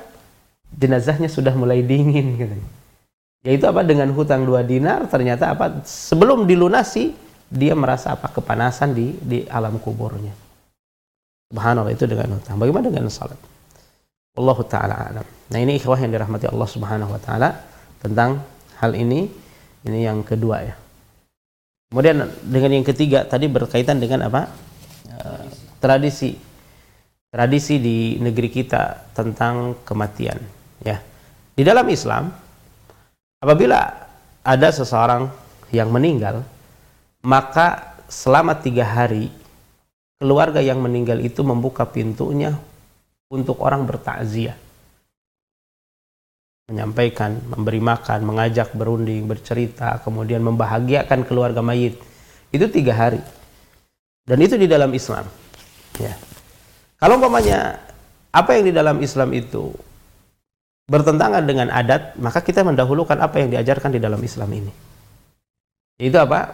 [0.72, 2.40] jenazahnya sudah mulai dingin.
[2.40, 2.56] Gitu.
[3.44, 3.84] Yaitu apa?
[3.84, 5.84] Dengan hutang dua dinar, ternyata apa?
[5.84, 7.12] Sebelum dilunasi,
[7.52, 8.32] dia merasa apa?
[8.32, 10.32] Kepanasan di, di alam kuburnya.
[11.52, 12.56] Subhanallah itu dengan hutang.
[12.56, 13.40] Bagaimana dengan salat?
[14.38, 15.26] Allah Ta'ala alam.
[15.26, 17.50] Nah ini ikhwah yang dirahmati Allah Subhanahu Wa Ta'ala
[18.00, 18.46] tentang
[18.78, 19.26] hal ini.
[19.88, 20.76] Ini yang kedua ya.
[21.90, 24.52] Kemudian dengan yang ketiga tadi berkaitan dengan apa?
[25.08, 25.48] Uh,
[25.80, 26.36] tradisi.
[27.28, 30.40] Tradisi di negeri kita tentang kematian
[30.84, 31.00] ya.
[31.58, 32.30] Di dalam Islam
[33.42, 33.80] apabila
[34.44, 35.28] ada seseorang
[35.72, 36.44] yang meninggal
[37.24, 39.28] maka selama tiga hari
[40.18, 42.56] keluarga yang meninggal itu membuka pintunya
[43.28, 44.56] untuk orang bertakziah
[46.68, 51.96] menyampaikan, memberi makan, mengajak berunding, bercerita, kemudian membahagiakan keluarga mayit.
[52.52, 53.24] Itu tiga hari.
[54.28, 55.24] Dan itu di dalam Islam.
[55.96, 56.12] Ya.
[57.00, 57.80] Kalau umpamanya
[58.36, 59.72] apa yang di dalam Islam itu
[60.92, 64.72] bertentangan dengan adat, maka kita mendahulukan apa yang diajarkan di dalam Islam ini.
[65.96, 66.52] Itu apa?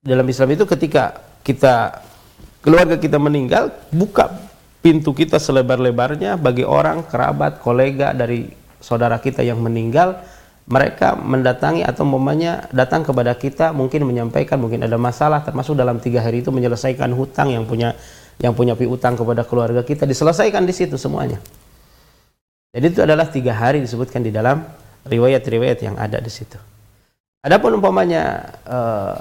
[0.00, 2.00] Dalam Islam itu ketika kita
[2.64, 4.32] keluarga kita meninggal, buka
[4.80, 8.48] pintu kita selebar-lebarnya bagi orang, kerabat, kolega dari
[8.80, 10.24] saudara kita yang meninggal
[10.70, 16.22] mereka mendatangi atau momennya datang kepada kita mungkin menyampaikan mungkin ada masalah termasuk dalam tiga
[16.24, 17.92] hari itu menyelesaikan hutang yang punya
[18.40, 21.36] yang punya piutang kepada keluarga kita diselesaikan di situ semuanya.
[22.70, 24.62] Jadi itu adalah tiga hari disebutkan di dalam
[25.04, 26.56] riwayat-riwayat yang ada di situ.
[27.42, 29.16] Adapun umpamanya eh,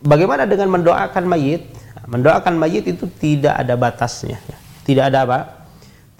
[0.00, 1.62] bagaimana dengan mendoakan mayit?
[2.08, 4.40] Mendoakan mayit itu tidak ada batasnya,
[4.90, 5.38] tidak ada apa?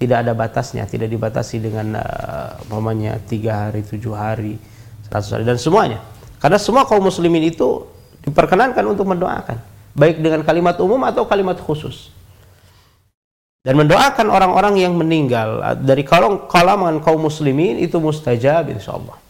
[0.01, 4.57] tidak ada batasnya, tidak dibatasi dengan uh, tiga hari, tujuh hari,
[5.05, 6.01] seratus hari dan semuanya.
[6.41, 7.85] Karena semua kaum muslimin itu
[8.25, 9.61] diperkenankan untuk mendoakan,
[9.93, 12.09] baik dengan kalimat umum atau kalimat khusus.
[13.61, 16.01] Dan mendoakan orang-orang yang meninggal uh, dari
[16.49, 19.21] kalangan kaum muslimin itu mustajab insyaallah.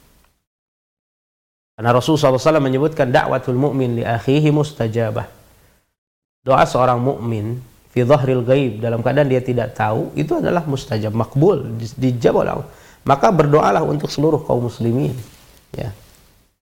[1.74, 5.26] Karena Rasulullah SAW menyebutkan dakwatul mu'min li akhihi mustajabah.
[6.46, 7.58] Doa seorang mukmin
[7.90, 12.68] fi dhahril gaib dalam keadaan dia tidak tahu itu adalah mustajab makbul dijawab oleh Allah.
[13.00, 15.16] Maka berdoalah untuk seluruh kaum muslimin
[15.74, 15.90] ya.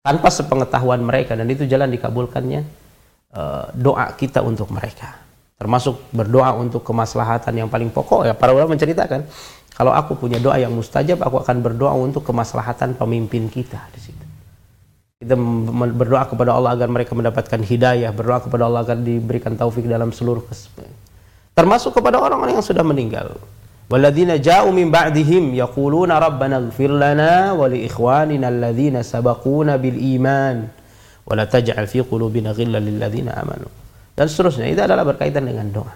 [0.01, 2.65] Tanpa sepengetahuan mereka dan itu jalan dikabulkannya
[3.37, 5.21] uh, doa kita untuk mereka.
[5.59, 8.31] Termasuk berdoa untuk kemaslahatan yang paling pokok.
[8.31, 9.27] Ya para ulama menceritakan
[9.75, 14.25] kalau aku punya doa yang mustajab aku akan berdoa untuk kemaslahatan pemimpin kita di situ.
[15.19, 15.35] Kita
[15.99, 20.47] berdoa kepada Allah agar mereka mendapatkan hidayah berdoa kepada Allah agar diberikan taufik dalam seluruh
[21.58, 23.38] termasuk kepada orang-orang yang sudah meninggal
[23.92, 30.58] والذين جاءوا من بعدهم يقولون ربنا اغفر لنا ولإخواننا الذين سبقونا بالإيمان
[31.30, 33.72] ولا تجعل في قلوبنا غلا للذين آمنوا
[34.14, 35.94] dan seterusnya itu adalah berkaitan dengan doa.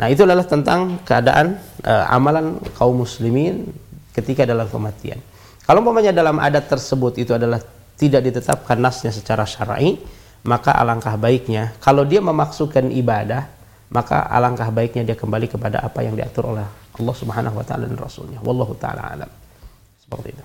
[0.00, 3.68] Nah, itu adalah tentang keadaan uh, amalan kaum muslimin
[4.12, 5.20] ketika dalam kematian.
[5.64, 7.60] Kalau umpamanya dalam adat tersebut itu adalah
[7.96, 10.00] tidak ditetapkan nasnya secara syar'i,
[10.44, 13.44] maka alangkah baiknya kalau dia memaksukan ibadah,
[13.89, 17.99] maka alangkah baiknya dia kembali kepada apa yang diatur oleh Allah Subhanahu wa taala dan
[17.99, 18.39] rasulnya.
[18.41, 19.31] Wallahu taala alam.
[19.99, 20.43] Seperti itu.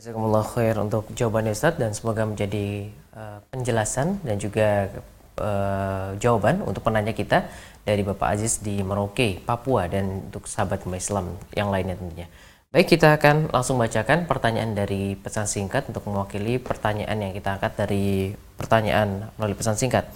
[0.00, 4.88] Jazakumullah khair untuk jawabannya Ustaz dan semoga menjadi uh, penjelasan dan juga
[5.36, 7.44] uh, jawaban untuk penanya kita
[7.84, 12.32] dari Bapak Aziz di Merauke, Papua dan untuk sahabat Islam yang lainnya tentunya.
[12.70, 17.74] Baik, kita akan langsung bacakan pertanyaan dari pesan singkat untuk mewakili pertanyaan yang kita angkat
[17.74, 20.06] dari pertanyaan melalui pesan singkat.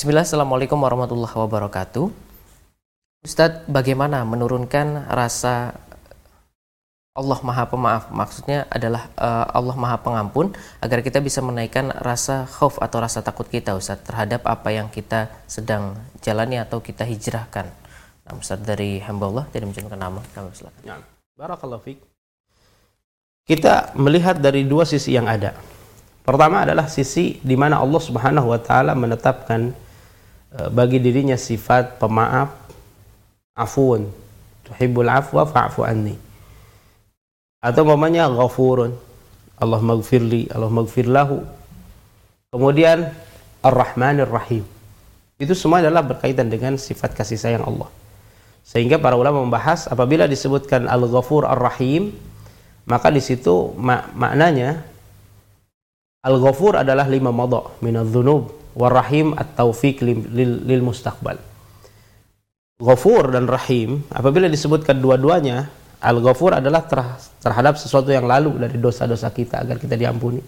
[0.00, 2.08] Bismillah, Assalamualaikum warahmatullahi wabarakatuh.
[3.20, 5.76] Ustadz, bagaimana menurunkan rasa
[7.12, 12.80] Allah Maha Pemaaf maksudnya adalah uh, Allah Maha Pengampun agar kita bisa menaikkan rasa khauf
[12.80, 17.68] atau rasa takut kita Ustaz terhadap apa yang kita sedang jalani atau kita hijrahkan.
[18.24, 20.80] Nah, Ustaz dari hamba Allah tidak mencantumkan nama kami silakan.
[20.80, 20.96] Ya.
[21.36, 22.00] Barakallahu fiik.
[23.44, 25.52] Kita melihat dari dua sisi yang ada.
[26.24, 29.89] Pertama adalah sisi di mana Allah Subhanahu wa taala menetapkan
[30.50, 32.50] bagi dirinya sifat pemaaf,
[33.54, 34.10] afun,
[34.66, 36.18] tuhibbul afwa fa'fu anni.
[37.60, 38.96] Atau mamanya ghafurun
[39.60, 41.44] Allah magfirli Allah magfir lahu.
[42.50, 43.12] Kemudian
[43.60, 44.64] ar-rahmanir rahim
[45.40, 47.88] itu semua adalah berkaitan dengan sifat kasih sayang Allah.
[48.64, 52.12] Sehingga para ulama membahas apabila disebutkan al-ghafur ar-rahim
[52.84, 54.84] maka di situ mak maknanya
[56.24, 61.38] al-ghafur adalah lima madha minadz-dzunub war-rahim at-taufiq lil, lil, mustaqbal
[62.80, 66.88] ghafur dan rahim apabila disebutkan dua-duanya Al-Ghafur adalah
[67.44, 70.40] terhadap sesuatu yang lalu dari dosa-dosa kita agar kita diampuni.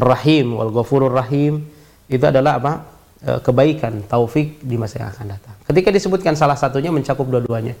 [0.00, 1.68] Rahim wal Ghafurur Rahim
[2.08, 2.72] itu adalah apa?
[3.20, 5.54] E, kebaikan, taufik di masa yang akan datang.
[5.68, 7.76] Ketika disebutkan salah satunya mencakup dua-duanya.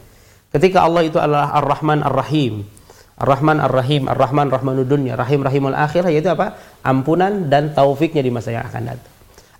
[0.52, 2.68] Ketika Allah itu adalah Ar-Rahman Ar-Rahim.
[3.16, 6.60] Ar-Rahman Ar-Rahim, Ar-Rahman Rahmanud Dunya, Rahim Rahimul Akhirah yaitu apa?
[6.84, 9.09] Ampunan dan taufiknya di masa yang akan datang.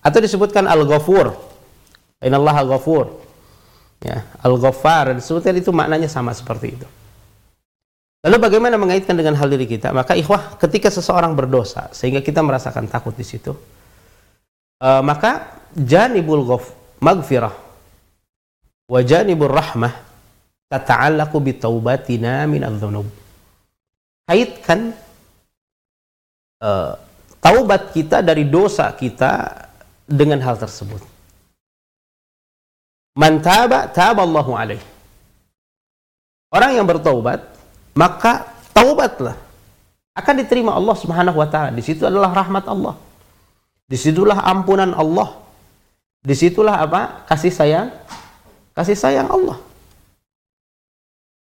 [0.00, 1.36] Atau disebutkan Al-Ghafur.
[2.20, 3.20] Innallaha Ghafur.
[4.00, 6.88] Ya, Al-Ghaffar disebutkan itu maknanya sama seperti itu.
[8.20, 9.96] Lalu bagaimana mengaitkan dengan hal diri kita?
[9.96, 13.56] Maka ikhwah, ketika seseorang berdosa sehingga kita merasakan takut di situ,
[14.84, 16.68] uh, maka janibul ghaf
[17.00, 17.52] magfirah
[18.92, 19.92] wa janibur rahmah
[20.68, 23.08] tata'allaqu bi taubatina min adz-dzunub.
[24.28, 24.92] Kaitkan
[26.60, 26.92] uh,
[27.40, 29.48] taubat kita dari dosa kita
[30.10, 30.98] dengan hal tersebut.
[33.14, 34.82] Man taba taballahu alaih.
[36.50, 37.46] Orang yang bertaubat
[37.94, 39.38] maka taubatlah
[40.18, 41.70] akan diterima Allah Subhanahu wa taala.
[41.70, 42.98] Di situ adalah rahmat Allah.
[43.86, 45.38] Di situlah ampunan Allah.
[46.26, 47.22] Di situlah apa?
[47.30, 47.88] Kasih sayang
[48.74, 49.58] kasih sayang Allah.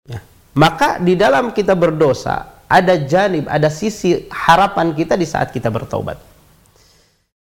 [0.06, 0.22] Ya.
[0.54, 6.31] Maka di dalam kita berdosa ada janib, ada sisi harapan kita di saat kita bertobat.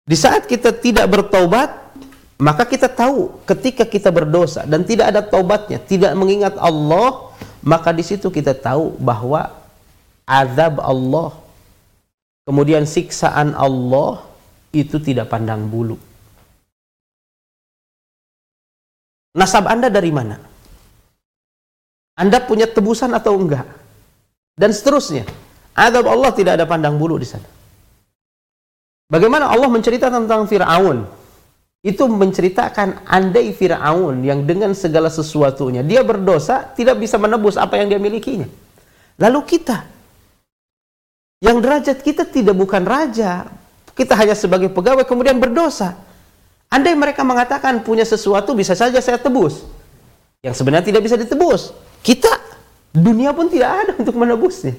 [0.04, 1.70] Di saat kita tidak bertobat,
[2.40, 8.00] maka kita tahu ketika kita berdosa dan tidak ada taubatnya, tidak mengingat Allah, maka di
[8.00, 9.52] situ kita tahu bahwa
[10.24, 11.36] azab Allah
[12.48, 14.24] kemudian siksaan Allah
[14.72, 16.00] itu tidak pandang bulu.
[19.36, 20.40] Nasab Anda dari mana?
[22.18, 23.68] Anda punya tebusan atau enggak?
[24.58, 25.28] Dan seterusnya.
[25.76, 27.46] Azab Allah tidak ada pandang bulu di sana.
[29.10, 31.20] Bagaimana Allah menceritakan tentang Fir'aun?
[31.80, 37.88] itu menceritakan andai Firaun yang dengan segala sesuatunya dia berdosa tidak bisa menebus apa yang
[37.88, 38.44] dia milikinya.
[39.16, 39.88] Lalu kita
[41.40, 43.48] yang derajat kita tidak bukan raja,
[43.96, 45.96] kita hanya sebagai pegawai kemudian berdosa.
[46.68, 49.64] Andai mereka mengatakan punya sesuatu bisa saja saya tebus.
[50.44, 51.72] Yang sebenarnya tidak bisa ditebus.
[52.04, 52.30] Kita
[52.92, 54.76] dunia pun tidak ada untuk menebusnya.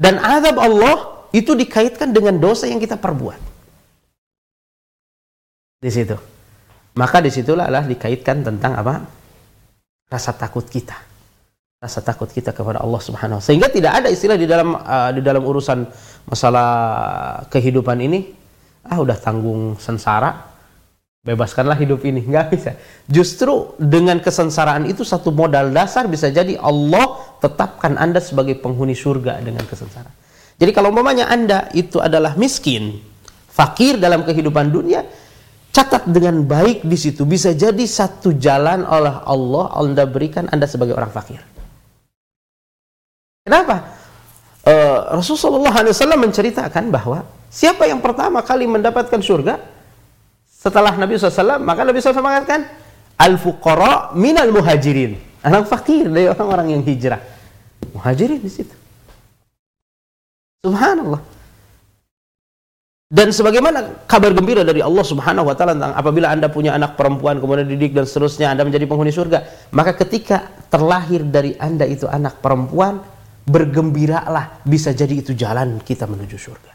[0.00, 3.40] Dan azab Allah itu dikaitkan dengan dosa yang kita perbuat
[5.80, 6.16] di situ.
[6.98, 8.94] Maka di situlah adalah dikaitkan tentang apa?
[10.10, 11.10] Rasa takut kita.
[11.80, 15.24] rasa takut kita kepada Allah Subhanahu wa sehingga tidak ada istilah di dalam uh, di
[15.24, 15.88] dalam urusan
[16.28, 16.68] masalah
[17.48, 18.36] kehidupan ini
[18.84, 20.44] ah udah tanggung sengsara
[21.24, 22.76] bebaskanlah hidup ini nggak bisa
[23.08, 29.40] justru dengan kesengsaraan itu satu modal dasar bisa jadi Allah tetapkan anda sebagai penghuni surga
[29.40, 30.12] dengan kesengsaraan
[30.60, 33.00] jadi kalau umpamanya anda itu adalah miskin
[33.48, 35.08] fakir dalam kehidupan dunia
[35.72, 40.92] catat dengan baik di situ bisa jadi satu jalan oleh Allah anda berikan anda sebagai
[40.92, 41.40] orang fakir
[43.50, 43.98] Kenapa?
[44.60, 49.58] Uh, Rasulullah SAW menceritakan bahwa siapa yang pertama kali mendapatkan surga
[50.44, 52.68] setelah Nabi SAW, maka Nabi SAW mengatakan
[53.16, 55.16] al-fuqara minal muhajirin.
[55.40, 57.18] Anak fakir dari orang-orang yang hijrah.
[57.96, 58.76] Muhajirin di situ.
[60.60, 61.20] Subhanallah.
[63.10, 67.42] Dan sebagaimana kabar gembira dari Allah Subhanahu wa taala tentang apabila Anda punya anak perempuan
[67.42, 72.38] kemudian didik dan seterusnya Anda menjadi penghuni surga, maka ketika terlahir dari Anda itu anak
[72.38, 73.02] perempuan,
[73.50, 76.72] bergembiralah bisa jadi itu jalan kita menuju surga.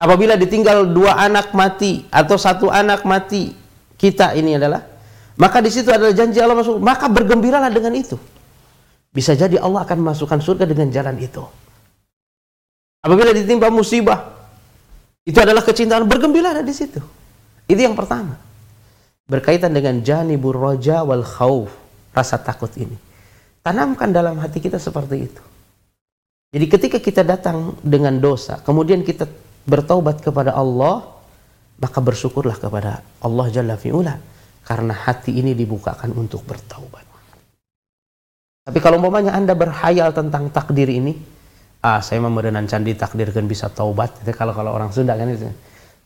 [0.00, 3.54] Apabila ditinggal dua anak mati atau satu anak mati,
[3.94, 4.80] kita ini adalah
[5.38, 8.18] maka di situ adalah janji Allah masuk, maka bergembiralah dengan itu.
[9.10, 11.42] Bisa jadi Allah akan masukkan surga dengan jalan itu.
[13.02, 14.40] Apabila ditimpa musibah,
[15.26, 17.02] itu adalah kecintaan, bergembiralah di situ.
[17.66, 18.38] Itu yang pertama.
[19.26, 21.70] Berkaitan dengan janibur roja wal khawf,
[22.14, 22.94] rasa takut ini.
[23.62, 25.42] Tanamkan dalam hati kita seperti itu.
[26.50, 29.30] Jadi ketika kita datang dengan dosa, kemudian kita
[29.70, 31.06] bertaubat kepada Allah,
[31.78, 34.18] maka bersyukurlah kepada Allah Jalla fi'ula.
[34.66, 36.99] Karena hati ini dibukakan untuk bertaubat.
[38.64, 41.16] Tapi kalau umpamanya Anda berhayal tentang takdir ini,
[41.80, 44.20] ah saya mau merenan candi takdirkan bisa taubat.
[44.20, 45.48] Itu kalau kalau orang Sunda kan itu.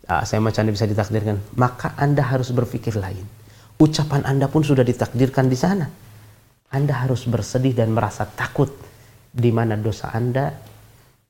[0.05, 1.57] Ah, saya mau candi bisa ditakdirkan.
[1.57, 3.25] Maka Anda harus berpikir lain.
[3.81, 6.05] Ucapan Anda pun sudah ditakdirkan di sana
[6.75, 8.67] anda harus bersedih dan merasa takut
[9.31, 10.51] di mana dosa Anda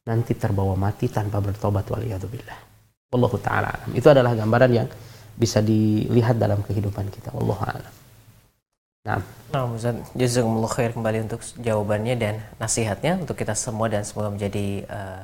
[0.09, 2.59] nanti terbawa mati tanpa bertobat waliyadzubillah.
[3.13, 3.93] Wallahu taala.
[3.93, 4.89] Itu adalah gambaran yang
[5.37, 7.37] bisa dilihat dalam kehidupan kita.
[7.37, 7.93] Wallahu alam.
[9.05, 9.21] Nah,
[9.53, 14.89] nah Ustaz, jazakumullah khair kembali untuk jawabannya dan nasihatnya untuk kita semua dan semoga menjadi
[14.89, 15.21] uh,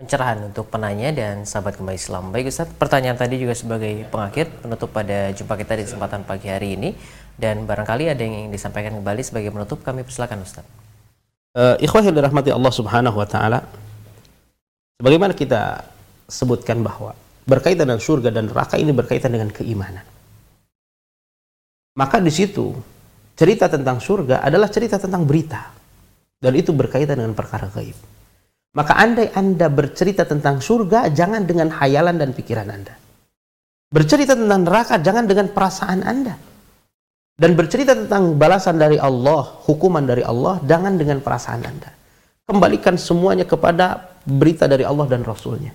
[0.00, 2.32] pencerahan untuk penanya dan sahabat kembali Islam.
[2.32, 6.80] Baik Ustaz, pertanyaan tadi juga sebagai pengakhir penutup pada jumpa kita di kesempatan pagi hari
[6.80, 6.96] ini
[7.36, 10.64] dan barangkali ada yang ingin disampaikan kembali sebagai penutup kami persilakan Ustaz.
[11.52, 13.60] Uh, ikhwah yang dirahmati Allah Subhanahu wa taala.
[15.04, 15.84] Sebagaimana kita
[16.32, 17.12] sebutkan bahwa
[17.44, 20.06] berkaitan dengan surga dan neraka ini berkaitan dengan keimanan.
[21.92, 22.72] Maka di situ
[23.38, 25.70] cerita tentang surga adalah cerita tentang berita
[26.42, 27.94] dan itu berkaitan dengan perkara gaib.
[28.74, 32.94] Maka andai Anda bercerita tentang surga jangan dengan hayalan dan pikiran Anda.
[33.88, 36.34] Bercerita tentang neraka jangan dengan perasaan Anda
[37.38, 41.94] dan bercerita tentang balasan dari Allah, hukuman dari Allah, jangan dengan perasaan Anda.
[42.42, 45.70] Kembalikan semuanya kepada berita dari Allah dan Rasulnya.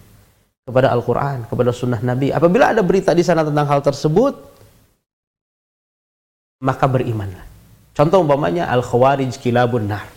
[0.64, 2.35] Kepada Al-Quran, kepada sunnah Nabi.
[2.35, 4.35] Apabila ada berita di sana tentang hal tersebut,
[6.64, 7.52] maka berimanlah.
[7.93, 10.09] Contoh umpamanya Al-Khawarij Kilabun Nar.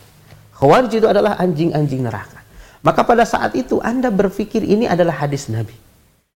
[0.57, 2.41] Khawarij itu adalah anjing-anjing neraka.
[2.81, 5.77] Maka pada saat itu Anda berpikir ini adalah hadis Nabi.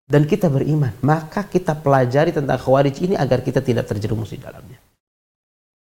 [0.03, 0.91] Dan kita beriman.
[1.07, 4.83] Maka kita pelajari tentang Khawarij ini agar kita tidak terjerumus di dalamnya.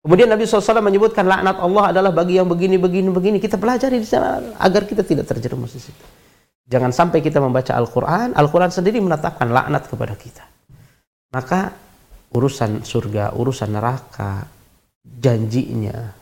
[0.04, 3.38] Kemudian Nabi SAW menyebutkan laknat Allah adalah bagi yang begini, begini, begini.
[3.40, 6.04] Kita pelajari di sana agar kita tidak terjerumus di situ.
[6.68, 10.44] Jangan sampai kita membaca Al-Quran, Al-Quran sendiri menetapkan laknat kepada kita.
[11.32, 11.72] Maka
[12.36, 14.57] urusan surga, urusan neraka,
[15.18, 16.18] janjinya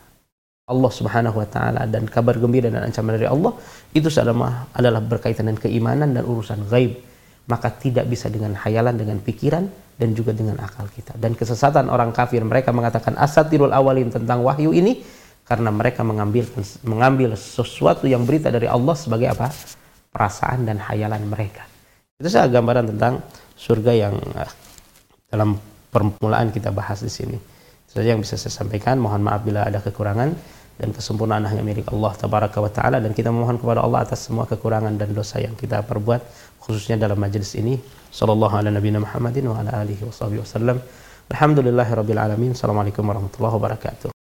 [0.66, 3.54] Allah Subhanahu wa taala dan kabar gembira dan ancaman dari Allah
[3.94, 6.98] itu adalah adalah berkaitan dengan keimanan dan urusan gaib.
[7.46, 11.14] Maka tidak bisa dengan hayalan dengan pikiran dan juga dengan akal kita.
[11.14, 15.06] Dan kesesatan orang kafir mereka mengatakan asatirul awalin tentang wahyu ini
[15.46, 16.42] karena mereka mengambil
[16.82, 19.54] mengambil sesuatu yang berita dari Allah sebagai apa?
[20.10, 21.68] perasaan dan hayalan mereka.
[22.16, 23.20] Itu saya gambaran tentang
[23.52, 24.48] surga yang uh,
[25.28, 25.60] dalam
[25.92, 27.36] permulaan kita bahas di sini.
[27.96, 29.00] Saja yang bisa saya sampaikan.
[29.00, 30.36] Mohon maaf bila ada kekurangan
[30.76, 33.00] dan kesempurnaan hanya milik Allah tabaraka wa taala.
[33.00, 36.20] Dan kita memohon kepada Allah atas semua kekurangan dan dosa yang kita perbuat
[36.60, 37.80] khususnya dalam majelis ini.
[38.12, 40.76] Sallallahu ala nabiyina Muhammadin wa ala alihi wa sahbihi wasallam
[41.32, 42.52] alhamdulillahirabbil alamin.
[42.52, 44.15] Assalamualaikum warahmatullahi wabarakatuh